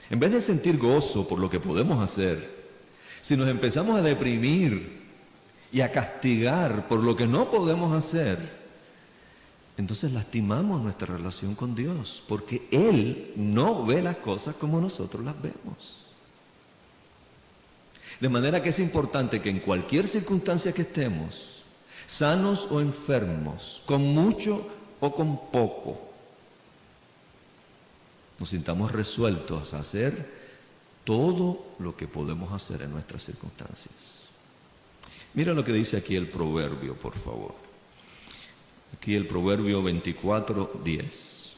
En 0.09 0.19
vez 0.19 0.31
de 0.31 0.41
sentir 0.41 0.79
gozo 0.79 1.27
por 1.27 1.37
lo 1.37 1.51
que 1.51 1.59
podemos 1.59 2.01
hacer, 2.01 2.65
si 3.21 3.37
nos 3.37 3.47
empezamos 3.47 3.95
a 3.95 4.01
deprimir 4.01 5.01
y 5.71 5.81
a 5.81 5.91
castigar 5.91 6.87
por 6.87 6.99
lo 6.99 7.15
que 7.15 7.27
no 7.27 7.51
podemos 7.51 7.93
hacer, 7.93 8.60
entonces 9.81 10.11
lastimamos 10.11 10.79
nuestra 10.79 11.07
relación 11.07 11.55
con 11.55 11.73
Dios, 11.73 12.23
porque 12.27 12.67
Él 12.69 13.33
no 13.35 13.83
ve 13.83 14.03
las 14.03 14.17
cosas 14.17 14.55
como 14.55 14.79
nosotros 14.79 15.25
las 15.25 15.41
vemos. 15.41 16.05
De 18.19 18.29
manera 18.29 18.61
que 18.61 18.69
es 18.69 18.77
importante 18.77 19.41
que 19.41 19.49
en 19.49 19.59
cualquier 19.59 20.07
circunstancia 20.07 20.71
que 20.71 20.83
estemos, 20.83 21.63
sanos 22.05 22.67
o 22.69 22.79
enfermos, 22.79 23.81
con 23.87 24.03
mucho 24.03 24.67
o 24.99 25.15
con 25.15 25.49
poco, 25.49 25.99
nos 28.37 28.49
sintamos 28.49 28.91
resueltos 28.91 29.73
a 29.73 29.79
hacer 29.79 30.41
todo 31.03 31.65
lo 31.79 31.97
que 31.97 32.07
podemos 32.07 32.53
hacer 32.53 32.83
en 32.83 32.91
nuestras 32.91 33.25
circunstancias. 33.25 34.25
Mira 35.33 35.53
lo 35.53 35.63
que 35.63 35.73
dice 35.73 35.97
aquí 35.97 36.15
el 36.15 36.29
proverbio, 36.29 36.93
por 36.93 37.15
favor. 37.15 37.70
Aquí 39.01 39.15
el 39.15 39.25
proverbio 39.25 39.81
24, 39.81 40.79
10. 40.83 41.53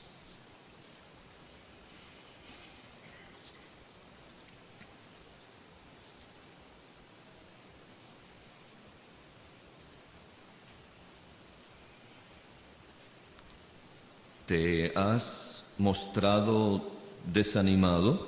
¿Te 14.47 14.93
has 14.95 15.65
mostrado 15.77 16.93
desanimado 17.25 18.25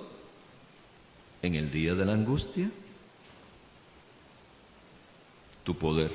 en 1.41 1.55
el 1.55 1.71
día 1.71 1.95
de 1.95 2.03
la 2.03 2.11
angustia? 2.11 2.69
Tu 5.63 5.73
poder 5.77 6.11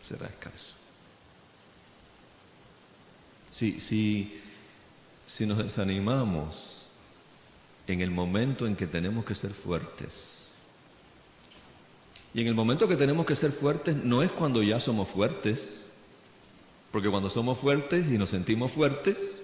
será 0.00 0.24
escaso. 0.24 0.79
Si, 3.50 3.80
si, 3.80 4.40
si 5.26 5.46
nos 5.46 5.58
desanimamos 5.58 6.76
en 7.86 8.00
el 8.00 8.10
momento 8.10 8.66
en 8.66 8.76
que 8.76 8.86
tenemos 8.86 9.24
que 9.24 9.34
ser 9.34 9.52
fuertes, 9.52 10.40
y 12.32 12.42
en 12.42 12.46
el 12.46 12.54
momento 12.54 12.86
que 12.86 12.96
tenemos 12.96 13.26
que 13.26 13.34
ser 13.34 13.50
fuertes 13.50 13.96
no 13.96 14.22
es 14.22 14.30
cuando 14.30 14.62
ya 14.62 14.78
somos 14.78 15.08
fuertes, 15.08 15.84
porque 16.92 17.10
cuando 17.10 17.28
somos 17.30 17.58
fuertes 17.58 18.08
y 18.08 18.18
nos 18.18 18.30
sentimos 18.30 18.72
fuertes, 18.72 19.40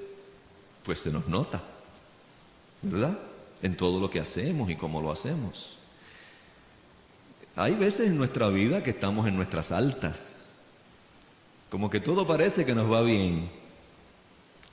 pues 0.84 1.00
se 1.00 1.10
nos 1.10 1.26
nota, 1.26 1.62
¿verdad? 2.82 3.18
En 3.62 3.76
todo 3.76 4.00
lo 4.00 4.08
que 4.08 4.20
hacemos 4.20 4.70
y 4.70 4.76
cómo 4.76 5.00
lo 5.00 5.10
hacemos. 5.10 5.78
Hay 7.56 7.74
veces 7.74 8.08
en 8.08 8.18
nuestra 8.18 8.48
vida 8.48 8.82
que 8.82 8.90
estamos 8.90 9.26
en 9.26 9.34
nuestras 9.34 9.72
altas, 9.72 10.52
como 11.70 11.90
que 11.90 12.00
todo 12.00 12.26
parece 12.26 12.64
que 12.64 12.74
nos 12.74 12.90
va 12.90 13.02
bien, 13.02 13.50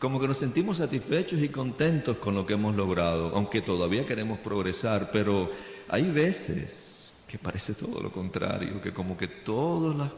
como 0.04 0.20
que 0.20 0.28
nos 0.28 0.36
sentimos 0.36 0.80
satisfechos 0.80 1.40
y 1.40 1.48
contentos 1.48 2.18
con 2.18 2.36
lo 2.36 2.46
que 2.46 2.56
hemos 2.56 2.76
logrado, 2.76 3.32
aunque 3.34 3.62
todavía 3.62 4.06
queremos 4.06 4.38
progresar, 4.40 5.12
pero 5.14 5.50
hay 5.88 6.12
veces 6.12 7.14
que 7.26 7.38
parece 7.38 7.74
todo 7.74 8.02
lo 8.02 8.12
contrario, 8.12 8.82
que 8.82 8.92
como 8.92 9.16
que 9.16 9.30
todas 9.30 9.96
las 9.96 10.12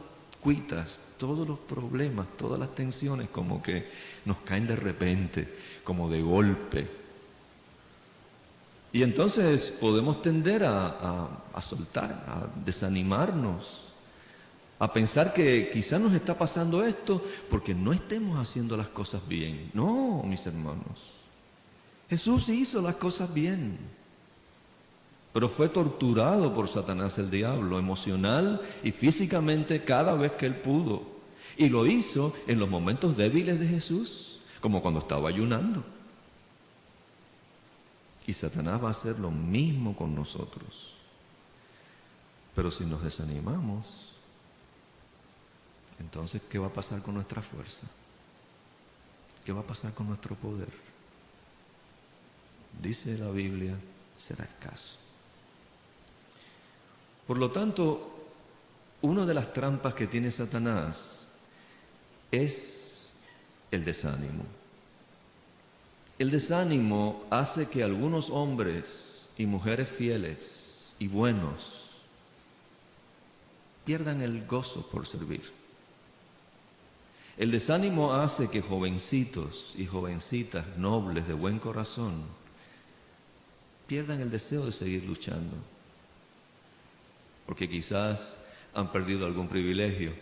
todos 1.19 1.47
los 1.47 1.59
problemas, 1.59 2.25
todas 2.35 2.59
las 2.59 2.73
tensiones 2.73 3.29
como 3.29 3.61
que 3.61 3.87
nos 4.25 4.37
caen 4.37 4.65
de 4.65 4.75
repente, 4.75 5.53
como 5.83 6.09
de 6.09 6.21
golpe. 6.23 6.87
Y 8.91 9.03
entonces 9.03 9.69
podemos 9.79 10.19
tender 10.23 10.65
a, 10.65 11.29
a 11.53 11.61
soltar, 11.61 12.25
a 12.27 12.47
desanimarnos, 12.65 13.84
a 14.77 14.91
pensar 14.91 15.33
que 15.33 15.69
quizás 15.71 16.01
nos 16.01 16.13
está 16.13 16.37
pasando 16.37 16.83
esto 16.83 17.23
porque 17.49 17.73
no 17.73 17.93
estemos 17.93 18.37
haciendo 18.37 18.75
las 18.75 18.89
cosas 18.89 19.25
bien. 19.27 19.71
No, 19.73 20.23
mis 20.23 20.45
hermanos. 20.45 21.13
Jesús 22.09 22.49
hizo 22.49 22.81
las 22.81 22.95
cosas 22.95 23.33
bien. 23.33 23.77
pero 25.31 25.49
fue 25.49 25.67
torturado 25.67 26.53
por 26.53 26.69
Satanás 26.69 27.17
el 27.17 27.29
diablo, 27.29 27.77
emocional 27.77 28.61
y 28.83 28.91
físicamente 28.91 29.83
cada 29.83 30.15
vez 30.15 30.31
que 30.33 30.45
él 30.45 30.55
pudo. 30.55 31.03
Y 31.57 31.67
lo 31.67 31.85
hizo 31.85 32.33
en 32.47 32.57
los 32.57 32.69
momentos 32.69 33.17
débiles 33.17 33.59
de 33.59 33.67
Jesús, 33.67 34.39
como 34.61 34.81
cuando 34.81 35.01
estaba 35.01 35.27
ayunando. 35.27 35.83
Y 38.27 38.33
Satanás 38.33 38.81
va 38.81 38.87
a 38.87 38.91
hacer 38.91 39.19
lo 39.19 39.29
mismo 39.29 39.95
con 39.95 40.15
nosotros. 40.15 40.93
Pero 42.55 42.71
si 42.71 42.85
nos 42.85 43.03
desanimamos, 43.03 44.04
entonces, 45.99 46.41
¿qué 46.49 46.59
va 46.59 46.67
a 46.67 46.73
pasar 46.73 47.01
con 47.01 47.15
nuestra 47.15 47.41
fuerza? 47.41 47.87
¿Qué 49.43 49.51
va 49.51 49.61
a 49.61 49.67
pasar 49.67 49.93
con 49.93 50.07
nuestro 50.07 50.35
poder? 50.35 50.69
Dice 52.81 53.17
la 53.17 53.29
Biblia, 53.29 53.75
será 54.15 54.43
escaso. 54.43 54.97
Por 57.27 57.37
lo 57.37 57.51
tanto, 57.51 58.27
una 59.01 59.25
de 59.25 59.33
las 59.33 59.53
trampas 59.53 59.93
que 59.93 60.07
tiene 60.07 60.31
Satanás 60.31 61.21
es 62.31 63.11
el 63.71 63.85
desánimo. 63.85 64.43
El 66.17 66.31
desánimo 66.31 67.25
hace 67.29 67.67
que 67.67 67.83
algunos 67.83 68.29
hombres 68.29 69.27
y 69.37 69.45
mujeres 69.45 69.89
fieles 69.89 70.93
y 70.97 71.07
buenos 71.07 71.89
pierdan 73.85 74.21
el 74.21 74.45
gozo 74.45 74.87
por 74.89 75.05
servir. 75.05 75.64
El 77.37 77.51
desánimo 77.51 78.13
hace 78.13 78.49
que 78.49 78.61
jovencitos 78.61 79.73
y 79.77 79.85
jovencitas 79.85 80.65
nobles 80.77 81.27
de 81.27 81.33
buen 81.33 81.59
corazón 81.59 82.23
pierdan 83.87 84.21
el 84.21 84.31
deseo 84.31 84.65
de 84.65 84.71
seguir 84.71 85.03
luchando 85.03 85.55
porque 87.45 87.69
quizás 87.69 88.39
han 88.73 88.91
perdido 88.91 89.25
algún 89.25 89.47
privilegio, 89.47 90.13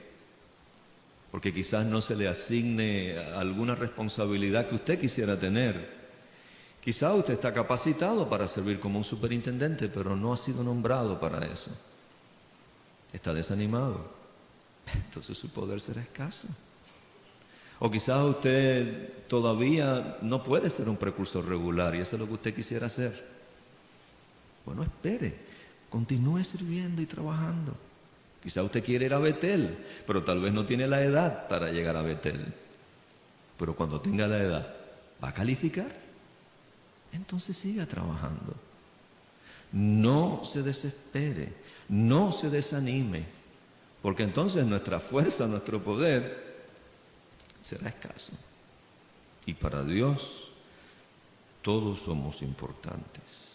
porque 1.31 1.53
quizás 1.53 1.85
no 1.85 2.01
se 2.01 2.15
le 2.15 2.27
asigne 2.27 3.17
alguna 3.17 3.75
responsabilidad 3.75 4.67
que 4.67 4.75
usted 4.75 4.99
quisiera 4.99 5.39
tener. 5.39 6.03
Quizás 6.81 7.15
usted 7.15 7.33
está 7.33 7.53
capacitado 7.53 8.29
para 8.29 8.47
servir 8.47 8.79
como 8.79 8.97
un 8.97 9.05
superintendente, 9.05 9.87
pero 9.87 10.15
no 10.15 10.33
ha 10.33 10.37
sido 10.37 10.63
nombrado 10.63 11.19
para 11.19 11.45
eso. 11.45 11.71
Está 13.13 13.33
desanimado. 13.33 14.11
Entonces 14.93 15.37
su 15.37 15.49
poder 15.49 15.79
será 15.79 16.01
escaso. 16.01 16.47
O 17.79 17.89
quizás 17.89 18.23
usted 18.23 19.27
todavía 19.27 20.17
no 20.21 20.43
puede 20.43 20.69
ser 20.69 20.89
un 20.89 20.97
precursor 20.97 21.47
regular 21.47 21.95
y 21.95 21.99
eso 21.99 22.15
es 22.15 22.19
lo 22.19 22.27
que 22.27 22.33
usted 22.33 22.53
quisiera 22.53 22.87
hacer. 22.87 23.25
Bueno, 24.65 24.83
espere. 24.83 25.35
Continúe 25.89 26.43
sirviendo 26.43 27.01
y 27.01 27.05
trabajando. 27.05 27.75
Quizá 28.41 28.63
usted 28.63 28.83
quiere 28.83 29.05
ir 29.05 29.13
a 29.13 29.19
Betel, 29.19 29.77
pero 30.05 30.23
tal 30.23 30.41
vez 30.41 30.51
no 30.51 30.65
tiene 30.65 30.87
la 30.87 31.01
edad 31.01 31.47
para 31.47 31.71
llegar 31.71 31.95
a 31.95 32.01
Betel. 32.01 32.53
Pero 33.57 33.75
cuando 33.75 34.01
tenga 34.01 34.27
la 34.27 34.39
edad, 34.39 34.75
¿va 35.23 35.29
a 35.29 35.33
calificar? 35.33 35.95
Entonces 37.13 37.55
siga 37.55 37.85
trabajando. 37.85 38.55
No 39.71 40.41
se 40.43 40.61
desespere, 40.61 41.53
no 41.87 42.31
se 42.31 42.49
desanime, 42.49 43.25
porque 44.01 44.23
entonces 44.23 44.65
nuestra 44.65 44.99
fuerza, 44.99 45.47
nuestro 45.47 45.83
poder 45.83 46.42
será 47.63 47.89
escaso. 47.89 48.33
Y 49.45 49.55
para 49.55 49.83
Dios 49.83 50.49
todos 51.63 51.99
somos 51.99 52.41
importantes. 52.41 53.53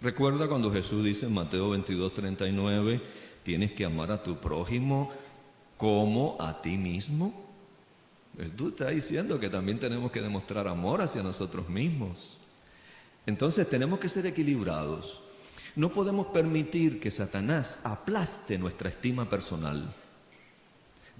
Recuerda 0.00 0.48
cuando 0.48 0.72
Jesús 0.72 1.04
dice 1.04 1.26
en 1.26 1.34
Mateo 1.34 1.70
22, 1.70 2.14
39, 2.14 3.02
tienes 3.42 3.72
que 3.72 3.84
amar 3.84 4.10
a 4.10 4.22
tu 4.22 4.38
prójimo 4.38 5.10
como 5.76 6.36
a 6.40 6.62
ti 6.62 6.78
mismo. 6.78 7.34
Jesús 8.38 8.70
está 8.70 8.88
diciendo 8.88 9.38
que 9.38 9.50
también 9.50 9.78
tenemos 9.78 10.10
que 10.10 10.22
demostrar 10.22 10.68
amor 10.68 11.02
hacia 11.02 11.22
nosotros 11.22 11.68
mismos. 11.68 12.38
Entonces 13.26 13.68
tenemos 13.68 13.98
que 13.98 14.08
ser 14.08 14.24
equilibrados. 14.24 15.20
No 15.76 15.92
podemos 15.92 16.28
permitir 16.28 17.00
que 17.00 17.10
Satanás 17.10 17.80
aplaste 17.84 18.58
nuestra 18.58 18.88
estima 18.88 19.28
personal. 19.28 19.94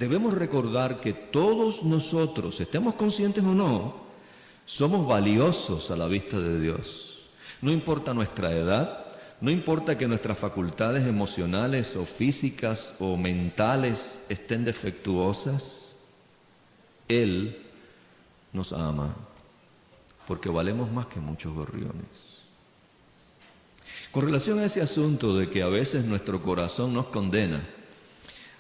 Debemos 0.00 0.32
recordar 0.32 0.98
que 1.02 1.12
todos 1.12 1.84
nosotros, 1.84 2.58
estemos 2.58 2.94
conscientes 2.94 3.44
o 3.44 3.52
no, 3.54 3.96
somos 4.64 5.06
valiosos 5.06 5.90
a 5.90 5.96
la 5.96 6.08
vista 6.08 6.40
de 6.40 6.58
Dios. 6.58 7.26
No 7.60 7.70
importa 7.70 8.14
nuestra 8.14 8.50
edad, 8.50 9.08
no 9.42 9.50
importa 9.50 9.98
que 9.98 10.08
nuestras 10.08 10.38
facultades 10.38 11.06
emocionales 11.06 11.96
o 11.96 12.06
físicas 12.06 12.94
o 12.98 13.18
mentales 13.18 14.24
estén 14.30 14.64
defectuosas, 14.64 15.96
Él 17.06 17.58
nos 18.54 18.72
ama 18.72 19.14
porque 20.26 20.48
valemos 20.48 20.90
más 20.90 21.08
que 21.08 21.20
muchos 21.20 21.52
gorriones. 21.52 22.40
Con 24.10 24.24
relación 24.24 24.60
a 24.60 24.64
ese 24.64 24.80
asunto 24.80 25.36
de 25.36 25.50
que 25.50 25.62
a 25.62 25.66
veces 25.66 26.06
nuestro 26.06 26.40
corazón 26.42 26.94
nos 26.94 27.08
condena, 27.08 27.68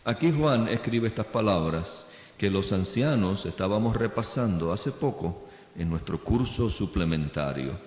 aquí 0.04 0.32
Juan 0.32 0.68
escribe 0.68 1.08
estas 1.08 1.26
palabras 1.26 2.06
que 2.38 2.50
los 2.50 2.72
ancianos 2.72 3.44
estábamos 3.46 3.96
repasando 3.96 4.72
hace 4.72 4.92
poco 4.92 5.48
en 5.76 5.90
nuestro 5.90 6.22
curso 6.22 6.68
suplementario. 6.70 7.78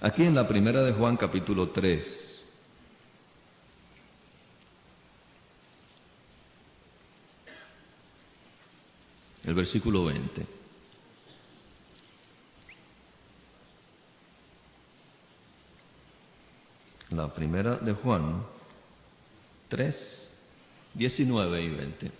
Aquí 0.00 0.24
en 0.24 0.34
la 0.34 0.46
primera 0.46 0.82
de 0.82 0.92
Juan 0.92 1.16
capítulo 1.16 1.70
3. 1.70 2.44
El 9.44 9.54
versículo 9.54 10.04
20. 10.04 10.46
La 17.10 17.32
primera 17.32 17.76
de 17.76 17.92
Juan 17.92 18.42
3, 19.68 20.28
19 20.94 21.62
y 21.62 21.68
20. 21.68 22.10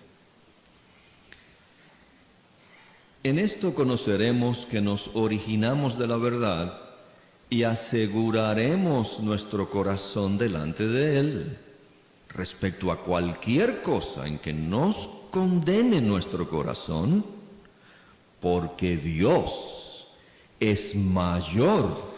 En 3.24 3.38
esto 3.38 3.74
conoceremos 3.74 4.66
que 4.66 4.80
nos 4.80 5.10
originamos 5.14 5.98
de 5.98 6.06
la 6.06 6.16
verdad 6.16 6.80
y 7.48 7.62
aseguraremos 7.62 9.20
nuestro 9.20 9.70
corazón 9.70 10.38
delante 10.38 10.86
de 10.88 11.20
Él 11.20 11.58
respecto 12.30 12.90
a 12.90 13.02
cualquier 13.02 13.82
cosa 13.82 14.26
en 14.26 14.38
que 14.38 14.52
nos 14.52 15.08
condene 15.30 16.00
nuestro 16.00 16.48
corazón, 16.48 17.24
porque 18.40 18.96
Dios 18.96 20.08
es 20.58 20.94
mayor 20.96 22.10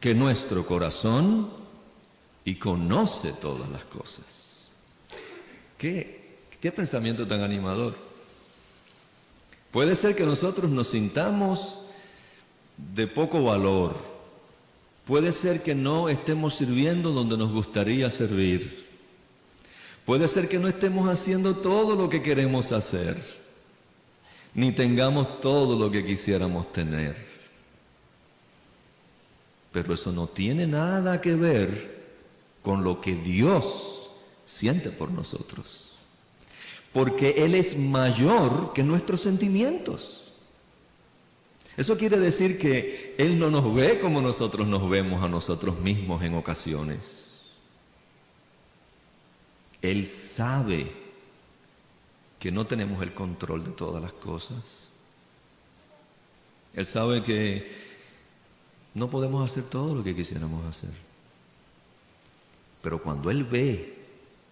que 0.00 0.14
nuestro 0.14 0.64
corazón 0.64 1.50
y 2.44 2.54
conoce 2.54 3.32
todas 3.32 3.68
las 3.68 3.84
cosas. 3.84 4.47
¿Qué, 5.78 6.72
pensamiento 6.74 7.26
tan 7.26 7.40
animador? 7.42 7.94
Puede 9.70 9.94
ser 9.94 10.16
que 10.16 10.24
nosotros 10.24 10.70
nos 10.70 10.88
sintamos 10.88 11.82
de 12.76 13.06
poco 13.06 13.42
valor, 13.42 14.18
Puede 15.08 15.32
ser 15.32 15.62
que 15.62 15.74
no 15.74 16.10
estemos 16.10 16.56
sirviendo 16.56 17.12
donde 17.12 17.38
nos 17.38 17.50
gustaría 17.50 18.10
servir. 18.10 18.86
Puede 20.04 20.28
ser 20.28 20.50
que 20.50 20.58
no 20.58 20.68
estemos 20.68 21.08
haciendo 21.08 21.56
todo 21.56 21.96
lo 21.96 22.10
que 22.10 22.22
queremos 22.22 22.72
hacer, 22.72 23.16
ni 24.52 24.70
tengamos 24.70 25.40
todo 25.40 25.78
lo 25.78 25.90
que 25.90 26.04
quisiéramos 26.04 26.70
tener. 26.74 27.16
Pero 29.72 29.94
eso 29.94 30.12
no 30.12 30.26
tiene 30.26 30.66
nada 30.66 31.22
que 31.22 31.34
ver 31.34 32.04
con 32.60 32.84
lo 32.84 33.00
que 33.00 33.14
Dios 33.14 33.97
siente 34.48 34.90
por 34.90 35.10
nosotros. 35.10 35.90
Porque 36.92 37.34
Él 37.36 37.54
es 37.54 37.76
mayor 37.76 38.72
que 38.72 38.82
nuestros 38.82 39.20
sentimientos. 39.20 40.32
Eso 41.76 41.98
quiere 41.98 42.18
decir 42.18 42.58
que 42.58 43.14
Él 43.18 43.38
no 43.38 43.50
nos 43.50 43.74
ve 43.74 44.00
como 44.00 44.22
nosotros 44.22 44.66
nos 44.66 44.88
vemos 44.88 45.22
a 45.22 45.28
nosotros 45.28 45.78
mismos 45.78 46.22
en 46.22 46.34
ocasiones. 46.34 47.34
Él 49.82 50.08
sabe 50.08 50.90
que 52.40 52.50
no 52.50 52.66
tenemos 52.66 53.02
el 53.02 53.12
control 53.12 53.64
de 53.64 53.70
todas 53.72 54.02
las 54.02 54.12
cosas. 54.14 54.88
Él 56.72 56.86
sabe 56.86 57.22
que 57.22 57.70
no 58.94 59.10
podemos 59.10 59.44
hacer 59.44 59.64
todo 59.64 59.94
lo 59.94 60.02
que 60.02 60.16
quisiéramos 60.16 60.64
hacer. 60.64 60.90
Pero 62.82 63.02
cuando 63.02 63.30
Él 63.30 63.44
ve 63.44 63.97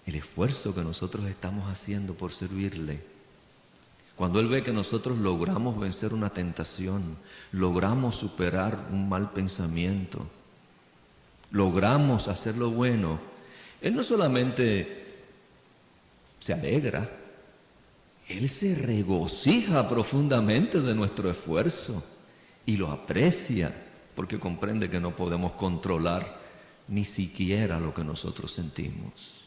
el 0.06 0.14
esfuerzo 0.14 0.74
que 0.74 0.82
nosotros 0.82 1.26
estamos 1.26 1.70
haciendo 1.70 2.14
por 2.14 2.32
servirle, 2.32 3.00
cuando 4.16 4.40
Él 4.40 4.48
ve 4.48 4.62
que 4.62 4.72
nosotros 4.72 5.18
logramos 5.18 5.78
vencer 5.78 6.14
una 6.14 6.30
tentación, 6.30 7.18
logramos 7.52 8.16
superar 8.16 8.88
un 8.90 9.08
mal 9.08 9.30
pensamiento, 9.32 10.26
logramos 11.50 12.28
hacer 12.28 12.56
lo 12.56 12.70
bueno, 12.70 13.18
Él 13.82 13.94
no 13.94 14.02
solamente 14.02 15.04
se 16.38 16.54
alegra, 16.54 17.10
Él 18.28 18.48
se 18.48 18.74
regocija 18.74 19.86
profundamente 19.86 20.80
de 20.80 20.94
nuestro 20.94 21.30
esfuerzo 21.30 22.02
y 22.64 22.78
lo 22.78 22.90
aprecia 22.90 23.74
porque 24.14 24.40
comprende 24.40 24.88
que 24.88 24.98
no 24.98 25.14
podemos 25.14 25.52
controlar 25.52 26.40
ni 26.88 27.04
siquiera 27.04 27.78
lo 27.78 27.92
que 27.92 28.02
nosotros 28.02 28.50
sentimos. 28.50 29.45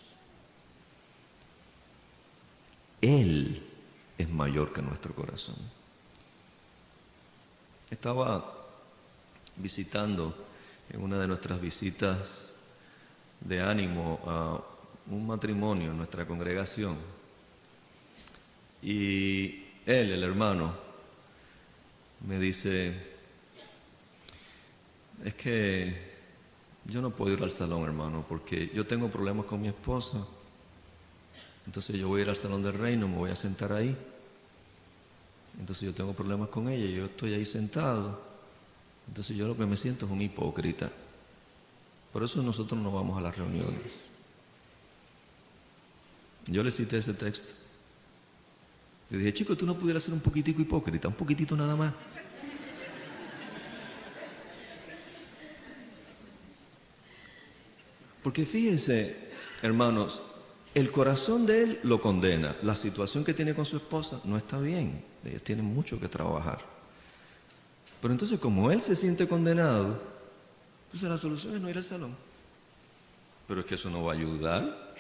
Él 3.02 3.66
es 4.18 4.30
mayor 4.30 4.74
que 4.74 4.82
nuestro 4.82 5.14
corazón. 5.14 5.56
Estaba 7.90 8.56
visitando 9.56 10.36
en 10.90 11.02
una 11.02 11.20
de 11.20 11.28
nuestras 11.28 11.60
visitas 11.60 12.54
de 13.42 13.62
ánimo 13.62 14.20
a 14.26 14.62
un 15.12 15.26
matrimonio 15.26 15.92
en 15.92 15.98
nuestra 15.98 16.26
congregación 16.28 16.98
y 18.82 19.64
él, 19.86 20.12
el 20.12 20.24
hermano, 20.24 20.74
me 22.28 22.38
dice, 22.38 22.94
es 25.24 25.34
que 25.34 26.10
yo 26.86 27.02
no 27.02 27.10
puedo 27.12 27.34
ir 27.34 27.44
al 27.44 27.52
salón, 27.52 27.84
hermano, 27.84 28.26
porque 28.28 28.72
yo 28.74 28.86
tengo 28.86 29.10
problemas 29.10 29.46
con 29.46 29.62
mi 29.62 29.68
esposa. 29.68 30.26
Entonces 31.70 31.98
yo 31.98 32.08
voy 32.08 32.22
a 32.22 32.24
ir 32.24 32.30
al 32.30 32.36
salón 32.36 32.64
del 32.64 32.74
reino, 32.74 33.08
me 33.08 33.16
voy 33.16 33.30
a 33.30 33.36
sentar 33.36 33.72
ahí. 33.72 33.96
Entonces 35.60 35.86
yo 35.86 35.94
tengo 35.94 36.14
problemas 36.14 36.50
con 36.50 36.68
ella, 36.68 36.88
yo 36.88 37.06
estoy 37.06 37.36
ahí 37.36 37.46
sentado. 37.46 38.20
Entonces 39.08 39.38
yo 39.38 39.48
lo 39.48 39.56
que 39.56 39.68
me 39.68 39.78
siento 39.78 40.08
es 40.08 40.12
un 40.12 40.20
hipócrita. 40.20 40.92
Por 42.12 42.24
eso 42.24 42.42
nosotros 42.42 42.82
no 42.82 42.92
vamos 42.92 43.16
a 43.20 43.22
las 43.22 43.38
reuniones. 43.38 43.84
Yo 46.48 46.64
le 46.64 46.72
cité 46.72 46.98
ese 46.98 47.14
texto. 47.14 47.54
Le 49.12 49.20
dije, 49.20 49.32
chico, 49.36 49.56
tú 49.56 49.68
no 49.68 49.78
pudieras 49.78 50.02
ser 50.02 50.16
un 50.16 50.22
poquitico 50.22 50.64
hipócrita, 50.64 51.08
un 51.08 51.14
poquitito 51.14 51.56
nada 51.56 51.76
más. 51.76 51.94
Porque 58.24 58.44
fíjense, 58.44 59.30
hermanos, 59.62 60.24
el 60.76 60.92
corazón 60.92 61.46
de 61.46 61.64
él 61.64 61.80
lo 61.84 62.00
condena. 62.00 62.56
La 62.62 62.76
situación 62.76 63.24
que 63.24 63.34
tiene 63.34 63.56
con 63.56 63.66
su 63.66 63.78
esposa 63.78 64.22
no 64.24 64.38
está 64.38 64.60
bien. 64.60 65.04
Ellos 65.26 65.44
tienen 65.44 65.66
mucho 65.66 66.00
que 66.00 66.08
trabajar. 66.08 66.60
Pero 68.02 68.14
entonces, 68.14 68.40
como 68.40 68.72
él 68.72 68.82
se 68.82 68.96
siente 68.96 69.28
condenado, 69.28 70.02
pues 70.90 71.04
la 71.04 71.18
solución 71.18 71.56
es 71.56 71.62
no 71.62 71.70
ir 71.70 71.78
al 71.78 71.84
salón. 71.84 72.16
Pero 73.48 73.62
es 73.62 73.66
que 73.66 73.76
eso 73.76 73.90
no 73.90 74.04
va 74.04 74.14
a 74.14 74.16
ayudar. 74.16 74.96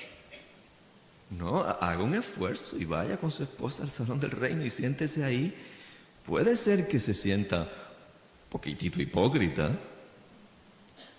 No, 1.29 1.60
haga 1.62 2.03
un 2.03 2.15
esfuerzo 2.15 2.77
y 2.77 2.86
vaya 2.86 3.17
con 3.17 3.29
su 3.29 3.43
esposa 3.43 3.84
al 3.84 3.91
salón 3.91 4.19
del 4.19 4.32
reino 4.32 4.65
y 4.65 4.69
siéntese 4.69 5.23
ahí. 5.23 5.55
Puede 6.25 6.55
ser 6.55 6.88
que 6.88 6.99
se 6.99 7.13
sienta 7.13 7.69
poquitito 8.49 8.99
hipócrita, 8.99 9.77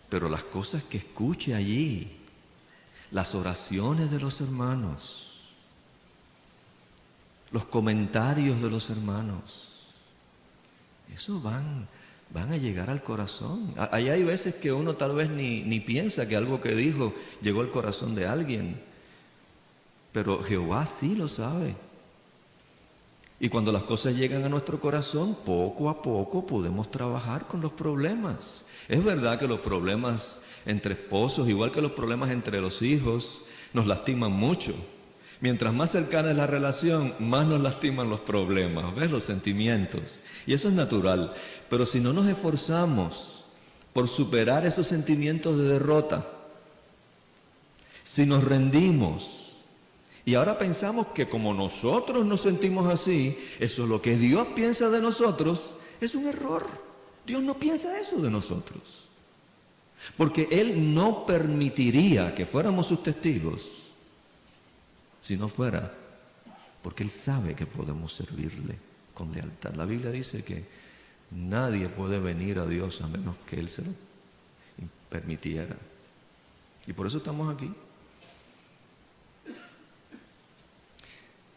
pero 0.09 0.29
las 0.29 0.43
cosas 0.45 0.83
que 0.83 0.99
escuche 0.99 1.55
allí, 1.55 2.20
las 3.11 3.35
oraciones 3.35 4.11
de 4.11 4.21
los 4.21 4.41
hermanos, 4.41 5.33
los 7.51 7.65
comentarios 7.65 8.61
de 8.61 8.71
los 8.71 8.91
hermanos, 8.91 9.87
eso 11.15 11.41
van, 11.41 11.89
van 12.33 12.53
a 12.53 12.57
llegar 12.57 12.89
al 12.91 13.03
corazón. 13.03 13.75
Ahí 13.91 14.09
hay 14.09 14.23
veces 14.23 14.55
que 14.55 14.73
uno 14.73 14.95
tal 14.95 15.15
vez 15.15 15.29
ni, 15.29 15.63
ni 15.63 15.81
piensa 15.81 16.29
que 16.29 16.37
algo 16.37 16.61
que 16.61 16.75
dijo 16.75 17.13
llegó 17.43 17.61
al 17.61 17.71
corazón 17.71 18.15
de 18.15 18.27
alguien, 18.27 18.81
pero 20.13 20.43
Jehová 20.43 20.87
sí 20.87 21.17
lo 21.17 21.27
sabe. 21.29 21.75
Y 23.43 23.49
cuando 23.49 23.73
las 23.73 23.85
cosas 23.85 24.15
llegan 24.15 24.45
a 24.45 24.51
nuestro 24.51 24.79
corazón, 24.79 25.35
poco 25.47 25.89
a 25.89 26.03
poco 26.03 26.47
podemos 26.47 26.91
trabajar 26.91 27.47
con 27.49 27.63
los 27.63 27.73
problemas. 27.73 28.65
Es 28.87 29.03
verdad 29.03 29.39
que 29.39 29.49
los 29.49 29.61
problemas 29.61 30.41
entre 30.67 30.95
esposos, 30.95 31.49
igual 31.49 31.71
que 31.71 31.83
los 31.83 31.93
problemas 31.93 32.31
entre 32.31 32.61
los 32.61 32.83
hijos, 32.83 33.43
nos 33.73 33.87
lastiman 33.87 34.33
mucho. 34.33 34.75
Mientras 35.41 35.73
más 35.73 35.91
cercana 35.91 36.31
es 36.31 36.37
la 36.37 36.47
relación, 36.47 37.15
más 37.19 37.47
nos 37.47 37.61
lastiman 37.61 38.11
los 38.11 38.21
problemas, 38.21 38.95
¿ves? 38.95 39.11
Los 39.11 39.25
sentimientos. 39.25 40.21
Y 40.47 40.53
eso 40.53 40.69
es 40.69 40.75
natural. 40.75 41.35
Pero 41.71 41.87
si 41.87 41.99
no 41.99 42.13
nos 42.13 42.27
esforzamos 42.27 43.47
por 43.95 44.07
superar 44.07 44.67
esos 44.67 44.87
sentimientos 44.87 45.59
de 45.59 45.69
derrota, 45.69 46.27
si 48.05 48.27
nos 48.27 48.45
rendimos 48.45 49.41
y 50.25 50.35
ahora 50.35 50.59
pensamos 50.59 51.09
que 51.09 51.29
como 51.29 51.55
nosotros 51.55 52.27
nos 52.27 52.43
sentimos 52.43 52.89
así, 52.89 53.39
eso 53.59 53.85
es 53.85 53.89
lo 53.89 54.03
que 54.03 54.17
Dios 54.17 54.49
piensa 54.55 54.91
de 54.91 55.01
nosotros, 55.01 55.75
es 56.01 56.15
un 56.15 56.27
error. 56.27 56.67
Dios 57.27 57.43
no 57.43 57.55
piensa 57.59 57.99
eso 57.99 58.21
de 58.21 58.31
nosotros. 58.31 59.10
Porque 60.17 60.49
Él 60.51 60.95
no 60.95 61.27
permitiría 61.27 62.35
que 62.35 62.47
fuéramos 62.47 62.87
sus 62.87 63.03
testigos 63.03 63.89
si 65.21 65.37
no 65.37 65.49
fuera 65.49 66.01
porque 66.83 67.03
Él 67.03 67.11
sabe 67.11 67.55
que 67.55 67.67
podemos 67.67 68.13
servirle 68.13 68.77
con 69.15 69.33
lealtad. 69.33 69.75
La 69.75 69.85
Biblia 69.85 70.11
dice 70.11 70.43
que 70.43 70.65
nadie 71.31 71.89
puede 71.89 72.19
venir 72.19 72.59
a 72.59 72.67
Dios 72.67 73.01
a 73.03 73.07
menos 73.07 73.37
que 73.47 73.61
Él 73.61 73.69
se 73.69 73.83
lo 73.83 73.91
permitiera. 75.09 75.77
Y 76.87 76.93
por 76.93 77.07
eso 77.07 77.19
estamos 77.19 77.55
aquí. 77.55 77.71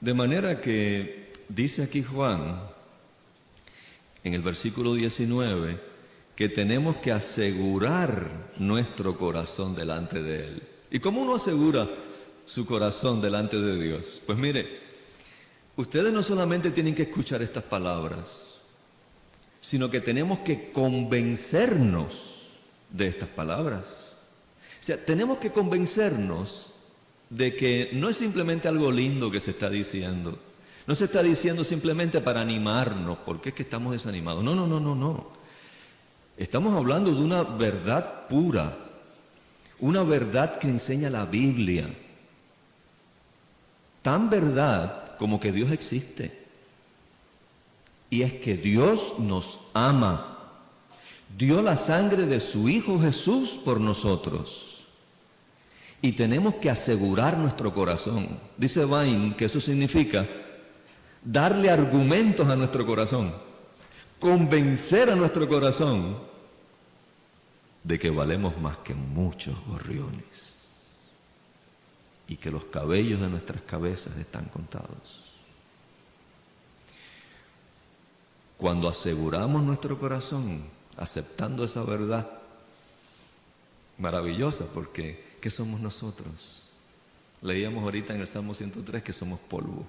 De 0.01 0.13
manera 0.13 0.59
que 0.59 1.31
dice 1.47 1.83
aquí 1.83 2.03
Juan, 2.03 2.59
en 4.23 4.33
el 4.33 4.41
versículo 4.41 4.93
19 4.93 5.92
que 6.35 6.49
tenemos 6.49 6.97
que 6.97 7.11
asegurar 7.11 8.51
nuestro 8.57 9.17
corazón 9.17 9.75
delante 9.75 10.21
de 10.21 10.47
Él. 10.47 10.63
¿Y 10.91 10.99
cómo 10.99 11.21
uno 11.21 11.35
asegura 11.35 11.87
su 12.45 12.65
corazón 12.65 13.21
delante 13.21 13.59
de 13.59 13.81
Dios? 13.81 14.21
Pues 14.25 14.37
mire, 14.37 14.79
ustedes 15.75 16.11
no 16.11 16.23
solamente 16.23 16.71
tienen 16.71 16.95
que 16.95 17.03
escuchar 17.03 17.41
estas 17.41 17.63
palabras, 17.63 18.55
sino 19.61 19.89
que 19.89 20.01
tenemos 20.01 20.39
que 20.39 20.71
convencernos 20.71 22.49
de 22.89 23.07
estas 23.07 23.29
palabras. 23.29 24.15
O 24.79 24.83
sea, 24.83 25.03
tenemos 25.03 25.37
que 25.37 25.51
convencernos 25.51 26.73
de 27.29 27.55
que 27.55 27.89
no 27.93 28.09
es 28.09 28.17
simplemente 28.17 28.67
algo 28.67 28.91
lindo 28.91 29.31
que 29.31 29.39
se 29.39 29.51
está 29.51 29.69
diciendo, 29.69 30.37
no 30.85 30.95
se 30.95 31.05
está 31.05 31.23
diciendo 31.23 31.63
simplemente 31.63 32.19
para 32.21 32.41
animarnos, 32.41 33.19
porque 33.25 33.49
es 33.49 33.55
que 33.55 33.63
estamos 33.63 33.93
desanimados. 33.93 34.43
No, 34.43 34.53
no, 34.53 34.67
no, 34.67 34.79
no, 34.79 34.95
no. 34.95 35.42
Estamos 36.37 36.73
hablando 36.75 37.11
de 37.13 37.21
una 37.21 37.43
verdad 37.43 38.27
pura, 38.27 38.75
una 39.79 40.03
verdad 40.03 40.57
que 40.57 40.67
enseña 40.67 41.09
la 41.09 41.25
Biblia. 41.25 41.93
Tan 44.01 44.29
verdad 44.29 45.15
como 45.17 45.39
que 45.39 45.51
Dios 45.51 45.71
existe. 45.71 46.43
Y 48.09 48.21
es 48.21 48.33
que 48.33 48.57
Dios 48.57 49.15
nos 49.19 49.59
ama. 49.73 50.37
Dio 51.37 51.61
la 51.61 51.77
sangre 51.77 52.25
de 52.25 52.39
su 52.39 52.69
Hijo 52.69 52.99
Jesús 52.99 53.59
por 53.63 53.79
nosotros. 53.79 54.85
Y 56.01 56.11
tenemos 56.11 56.55
que 56.55 56.69
asegurar 56.69 57.37
nuestro 57.37 57.73
corazón. 57.73 58.37
Dice 58.57 58.85
Vain 58.85 59.33
que 59.33 59.45
eso 59.45 59.61
significa 59.61 60.27
darle 61.23 61.69
argumentos 61.69 62.47
a 62.49 62.55
nuestro 62.55 62.85
corazón, 62.85 63.33
convencer 64.23 65.09
a 65.09 65.17
nuestro 65.17 65.49
corazón 65.49 66.17
de 67.83 67.99
que 67.99 68.09
valemos 68.09 68.57
más 68.57 68.77
que 68.77 68.93
muchos 68.93 69.53
gorriones 69.67 70.69
y 72.29 72.37
que 72.37 72.49
los 72.49 72.63
cabellos 72.63 73.19
de 73.19 73.27
nuestras 73.27 73.61
cabezas 73.63 74.15
están 74.15 74.45
contados. 74.45 75.25
Cuando 78.55 78.87
aseguramos 78.87 79.61
nuestro 79.61 79.99
corazón 79.99 80.63
aceptando 80.95 81.65
esa 81.65 81.83
verdad 81.83 82.31
maravillosa, 83.97 84.63
porque 84.73 85.21
¿qué 85.41 85.49
somos 85.49 85.81
nosotros? 85.81 86.67
Leíamos 87.41 87.83
ahorita 87.83 88.15
en 88.15 88.21
el 88.21 88.27
Salmo 88.27 88.53
103 88.53 89.03
que 89.03 89.11
somos 89.11 89.41
polvo. 89.41 89.85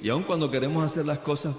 Y 0.00 0.10
aun 0.10 0.22
cuando 0.22 0.48
queremos 0.48 0.84
hacer 0.84 1.04
las 1.06 1.18
cosas 1.18 1.56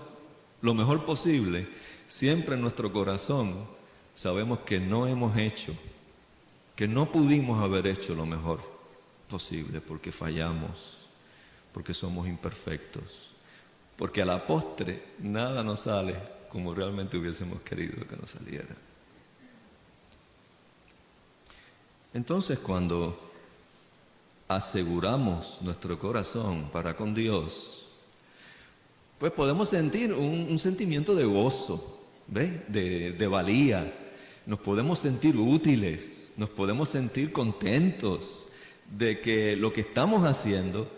lo 0.62 0.74
mejor 0.74 1.06
posible, 1.06 1.68
siempre 2.08 2.56
en 2.56 2.62
nuestro 2.62 2.92
corazón 2.92 3.66
sabemos 4.14 4.60
que 4.60 4.80
no 4.80 5.08
hemos 5.08 5.38
hecho, 5.38 5.74
que 6.76 6.88
no 6.88 7.12
pudimos 7.12 7.62
haber 7.64 7.88
hecho 7.88 8.14
lo 8.16 8.26
mejor 8.26 8.60
posible 9.30 9.82
porque 9.82 10.12
fallamos, 10.12 11.08
porque 11.74 11.94
somos 11.94 12.28
imperfectos, 12.28 13.32
porque 13.98 14.22
a 14.22 14.26
la 14.26 14.46
postre 14.46 15.04
nada 15.20 15.64
nos 15.64 15.82
sale 15.82 16.16
como 16.50 16.74
realmente 16.74 17.18
hubiésemos 17.18 17.62
querido 17.62 18.06
que 18.06 18.18
nos 18.18 18.32
saliera. 18.32 18.76
Entonces 22.14 22.60
cuando 22.60 23.32
aseguramos 24.50 25.62
nuestro 25.62 25.98
corazón 25.98 26.70
para 26.74 26.98
con 26.98 27.14
Dios, 27.14 27.81
pues 29.22 29.34
podemos 29.34 29.70
sentir 29.70 30.12
un, 30.16 30.58
sentimiento 30.58 31.14
de 31.14 31.26
gozo, 31.26 32.00
De, 32.26 33.12
de 33.12 33.28
valía, 33.28 33.94
nos 34.48 34.60
podemos 34.60 34.98
sentir 34.98 35.38
útiles, 35.38 36.34
nos 36.38 36.50
podemos 36.50 36.90
sentir 36.90 37.32
contentos 37.32 38.48
de 38.98 39.22
que 39.22 39.56
lo 39.56 39.72
que 39.72 39.82
estamos 39.82 40.26
haciendo, 40.26 40.90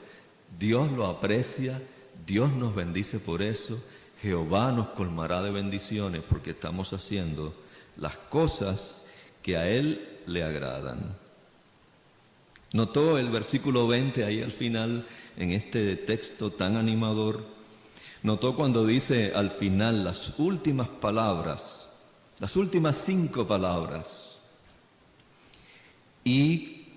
Dios 0.58 0.90
lo 0.94 1.06
aprecia, 1.06 1.82
Dios 2.26 2.50
nos 2.54 2.74
bendice 2.74 3.20
por 3.20 3.42
eso, 3.42 3.84
Jehová 4.22 4.72
nos 4.72 4.88
colmará 4.90 5.42
de 5.42 5.52
bendiciones 5.52 6.22
porque 6.24 6.52
estamos 6.52 6.94
haciendo 6.94 7.54
las 7.98 8.16
cosas 8.16 9.02
que 9.42 9.58
a 9.58 9.70
Él 9.70 10.22
le 10.28 10.44
agradan. 10.44 11.14
Notó 12.72 13.18
el 13.18 13.30
versículo 13.30 13.86
20 13.86 14.24
ahí 14.24 14.42
al 14.42 14.54
final, 14.54 15.06
en 15.36 15.52
este 15.52 15.98
texto 15.98 16.52
tan 16.52 16.78
animador, 16.78 17.52
notó 18.24 18.56
cuando 18.56 18.86
dice 18.86 19.34
al 19.36 19.50
final 19.50 20.04
las 20.04 20.34
últimas 20.40 20.88
palabras, 20.88 21.90
las 22.40 22.56
últimas 22.56 22.98
cinco 22.98 23.46
palabras, 23.46 24.38
y 26.24 26.88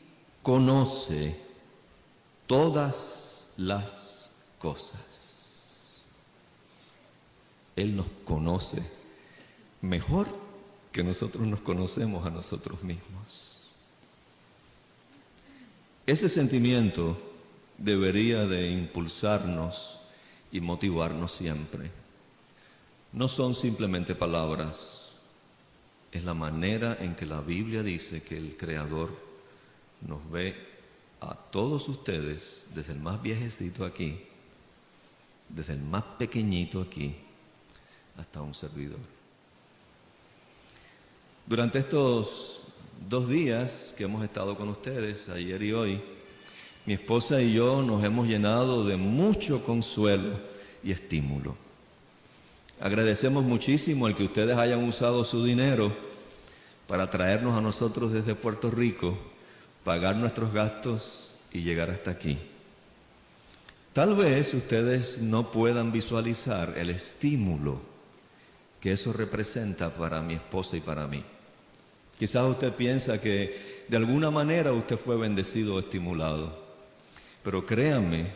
conoce 0.43 1.37
todas 2.47 3.49
las 3.57 4.31
cosas. 4.61 5.01
Él 7.75 7.97
nos 7.97 8.07
conoce 8.25 8.83
mejor 9.83 10.29
que 10.93 11.03
nosotros 11.03 11.47
nos 11.47 11.61
conocemos 11.61 12.25
a 12.25 12.31
nosotros 12.31 12.83
mismos. 12.85 13.69
Ese 16.07 16.29
sentimiento 16.29 17.19
debería 17.79 18.47
de 18.47 18.71
impulsarnos 18.71 19.99
y 20.57 20.61
motivarnos 20.63 21.33
siempre. 21.33 21.91
No 23.13 23.29
son 23.29 23.55
simplemente 23.55 24.15
palabras, 24.15 25.11
es 26.11 26.25
la 26.25 26.33
manera 26.33 26.97
en 26.99 27.15
que 27.15 27.27
la 27.27 27.43
Biblia 27.43 27.83
dice 27.83 28.23
que 28.23 28.39
el 28.39 28.57
Creador 28.57 29.15
nos 30.01 30.31
ve 30.31 30.57
a 31.21 31.35
todos 31.35 31.91
ustedes, 31.91 32.65
desde 32.75 32.95
el 32.95 33.01
más 33.01 33.23
viejecito 33.23 33.85
aquí, 33.85 34.19
desde 35.51 35.75
el 35.75 35.83
más 35.83 36.05
pequeñito 36.19 36.81
aquí, 36.81 37.15
hasta 38.17 38.41
un 38.41 38.55
servidor. 38.55 39.01
Durante 41.47 41.81
estos 41.81 42.63
dos 43.11 43.29
días 43.29 43.95
que 43.95 44.05
hemos 44.05 44.25
estado 44.25 44.57
con 44.57 44.71
ustedes, 44.71 45.29
ayer 45.29 45.63
y 45.63 45.73
hoy, 45.75 46.03
mi 46.87 46.95
esposa 46.95 47.43
y 47.43 47.53
yo 47.53 47.83
nos 47.83 48.05
hemos 48.05 48.29
llenado 48.29 48.85
de 48.85 48.97
mucho 48.97 49.65
consuelo 49.65 50.39
y 50.85 50.93
estímulo. 50.93 51.57
Agradecemos 52.81 53.45
muchísimo 53.45 54.07
el 54.07 54.15
que 54.15 54.25
ustedes 54.25 54.57
hayan 54.57 54.85
usado 54.85 55.25
su 55.25 55.45
dinero 55.45 55.93
para 56.87 57.11
traernos 57.11 57.59
a 57.59 57.61
nosotros 57.61 58.13
desde 58.13 58.37
Puerto 58.37 58.71
Rico, 58.71 59.19
pagar 59.83 60.15
nuestros 60.15 60.53
gastos 60.53 61.35
y 61.53 61.63
llegar 61.63 61.91
hasta 61.91 62.13
aquí. 62.13 62.39
Tal 63.93 64.15
vez 64.15 64.55
ustedes 64.55 65.19
no 65.19 65.51
puedan 65.51 65.91
visualizar 65.91 66.75
el 66.77 66.91
estímulo 66.91 67.81
que 68.81 68.93
eso 68.93 69.13
representa 69.13 69.93
para 69.93 70.21
mi 70.21 70.35
esposa 70.35 70.77
y 70.77 70.81
para 70.81 71.09
mí. 71.09 71.25
Quizás 72.17 72.45
usted 72.45 72.73
piensa 72.75 73.21
que 73.21 73.85
de 73.89 73.97
alguna 73.97 74.31
manera 74.31 74.73
usted 74.73 74.97
fue 74.97 75.17
bendecido 75.17 75.75
o 75.75 75.81
estimulado, 75.81 76.66
pero 77.47 77.65
créanme 77.65 78.27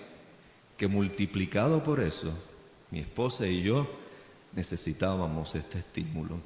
que 0.77 0.87
multiplicado 0.87 1.83
por 1.83 1.99
eso, 1.99 2.33
mi 2.93 3.01
esposa 3.01 3.45
y 3.45 3.61
yo 3.61 3.91
necesitábamos 4.53 5.57
este 5.57 5.81
estímulo. 5.81 6.37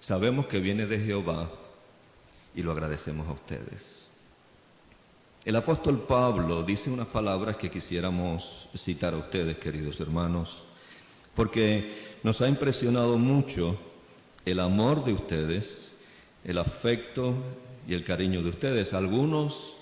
Sabemos 0.00 0.46
que 0.46 0.58
viene 0.58 0.86
de 0.86 0.98
Jehová 0.98 1.48
y 2.52 2.64
lo 2.64 2.72
agradecemos 2.72 3.28
a 3.28 3.32
ustedes. 3.32 4.06
El 5.44 5.54
apóstol 5.54 6.00
Pablo 6.00 6.64
dice 6.64 6.90
unas 6.90 7.06
palabras 7.06 7.54
que 7.56 7.70
quisiéramos 7.70 8.68
citar 8.76 9.14
a 9.14 9.18
ustedes, 9.18 9.58
queridos 9.58 10.00
hermanos, 10.00 10.64
porque 11.32 12.18
nos 12.24 12.40
ha 12.40 12.48
impresionado 12.48 13.18
mucho 13.18 13.78
el 14.44 14.58
amor 14.58 15.04
de 15.04 15.12
ustedes 15.12 15.92
el 16.44 16.58
afecto 16.58 17.34
y 17.86 17.94
el 17.94 18.02
cariño 18.02 18.42
de 18.42 18.50
ustedes. 18.50 18.94
Algunos 18.94 19.77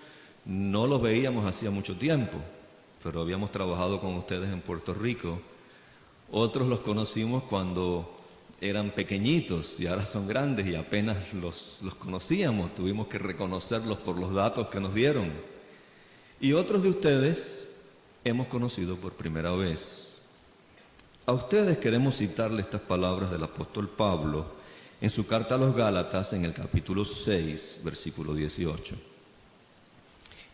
no 0.47 0.87
los 0.87 1.03
veíamos 1.03 1.45
hacía 1.45 1.71
mucho 1.71 1.97
tiempo, 1.97 2.39
pero 3.03 3.21
habíamos 3.21 3.51
trabajado 3.51 4.01
con 4.01 4.15
ustedes 4.15 4.53
en 4.53 4.61
Puerto 4.61 4.95
Rico. 4.95 5.41
Otros 6.31 6.69
los 6.69 6.81
conocimos 6.81 7.43
cuando 7.45 8.17
eran 8.61 8.91
pequeñitos 8.93 9.79
y 9.81 9.87
ahora 9.87 10.07
son 10.07 10.27
grandes 10.27 10.67
y 10.67 10.77
apenas 10.77 11.35
los, 11.35 11.81
los 11.83 11.95
conocíamos, 11.97 12.75
tuvimos 12.75 13.09
que 13.09 13.19
reconocerlos 13.19 13.99
por 13.99 14.19
los 14.19 14.33
datos 14.33 14.69
que 14.69 14.81
nos 14.81 14.95
dieron. 14.95 15.33
Y 16.41 16.53
otros 16.53 16.83
de 16.83 16.91
ustedes 16.91 17.69
hemos 18.25 18.47
conocido 18.47 18.97
por 18.97 19.13
primera 19.13 19.53
vez. 19.53 20.09
A 21.27 21.33
ustedes 21.33 21.79
queremos 21.79 22.19
citarle 22.19 22.63
estas 22.63 22.83
palabras 22.83 23.33
del 23.33 23.43
apóstol 23.43 23.89
Pablo 23.89 24.47
en 25.01 25.11
su 25.11 25.27
carta 25.27 25.57
a 25.57 25.59
los 25.59 25.75
Gálatas 25.75 26.33
en 26.33 26.45
el 26.45 26.55
capítulo 26.55 27.05
6, 27.05 27.81
versículo 27.83 28.33
18. 28.33 29.16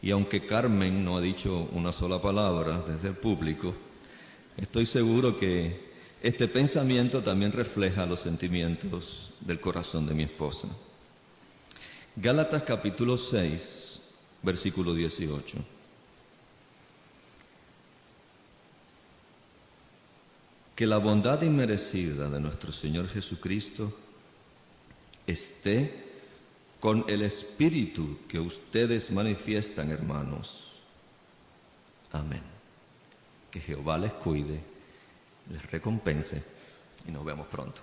Y 0.03 0.11
aunque 0.11 0.45
Carmen 0.45 1.05
no 1.05 1.17
ha 1.17 1.21
dicho 1.21 1.69
una 1.73 1.93
sola 1.93 2.21
palabra 2.21 2.83
desde 2.85 3.09
el 3.09 3.15
público, 3.15 3.73
estoy 4.57 4.85
seguro 4.85 5.37
que 5.37 5.93
este 6.21 6.49
pensamiento 6.49 7.23
también 7.23 7.53
refleja 7.53 8.05
los 8.05 8.19
sentimientos 8.19 9.31
del 9.41 9.61
corazón 9.61 10.07
de 10.07 10.15
mi 10.15 10.25
esposa. 10.25 10.67
Gálatas 12.17 12.65
capítulo 12.65 13.17
6, 13.17 14.01
versículo 14.43 14.93
18. 14.93 15.59
Que 20.75 20.87
la 20.87 20.99
bondad 20.99 21.43
inmerecida 21.43 22.29
de 22.29 22.41
nuestro 22.41 22.73
Señor 22.73 23.09
Jesucristo 23.09 23.97
esté 25.29 26.12
con 26.83 27.05
el 27.07 27.23
espíritu 27.23 28.19
que 28.27 28.41
ustedes 28.41 29.13
manifiestan, 29.13 29.93
hermanos. 29.93 30.81
Amén. 32.11 32.43
Que 33.53 33.61
Jehová 33.61 33.97
les 33.99 34.13
cuide, 34.15 34.59
les 35.49 35.71
recompense 35.71 36.43
y 37.07 37.13
nos 37.13 37.25
vemos 37.25 37.47
pronto. 37.47 37.81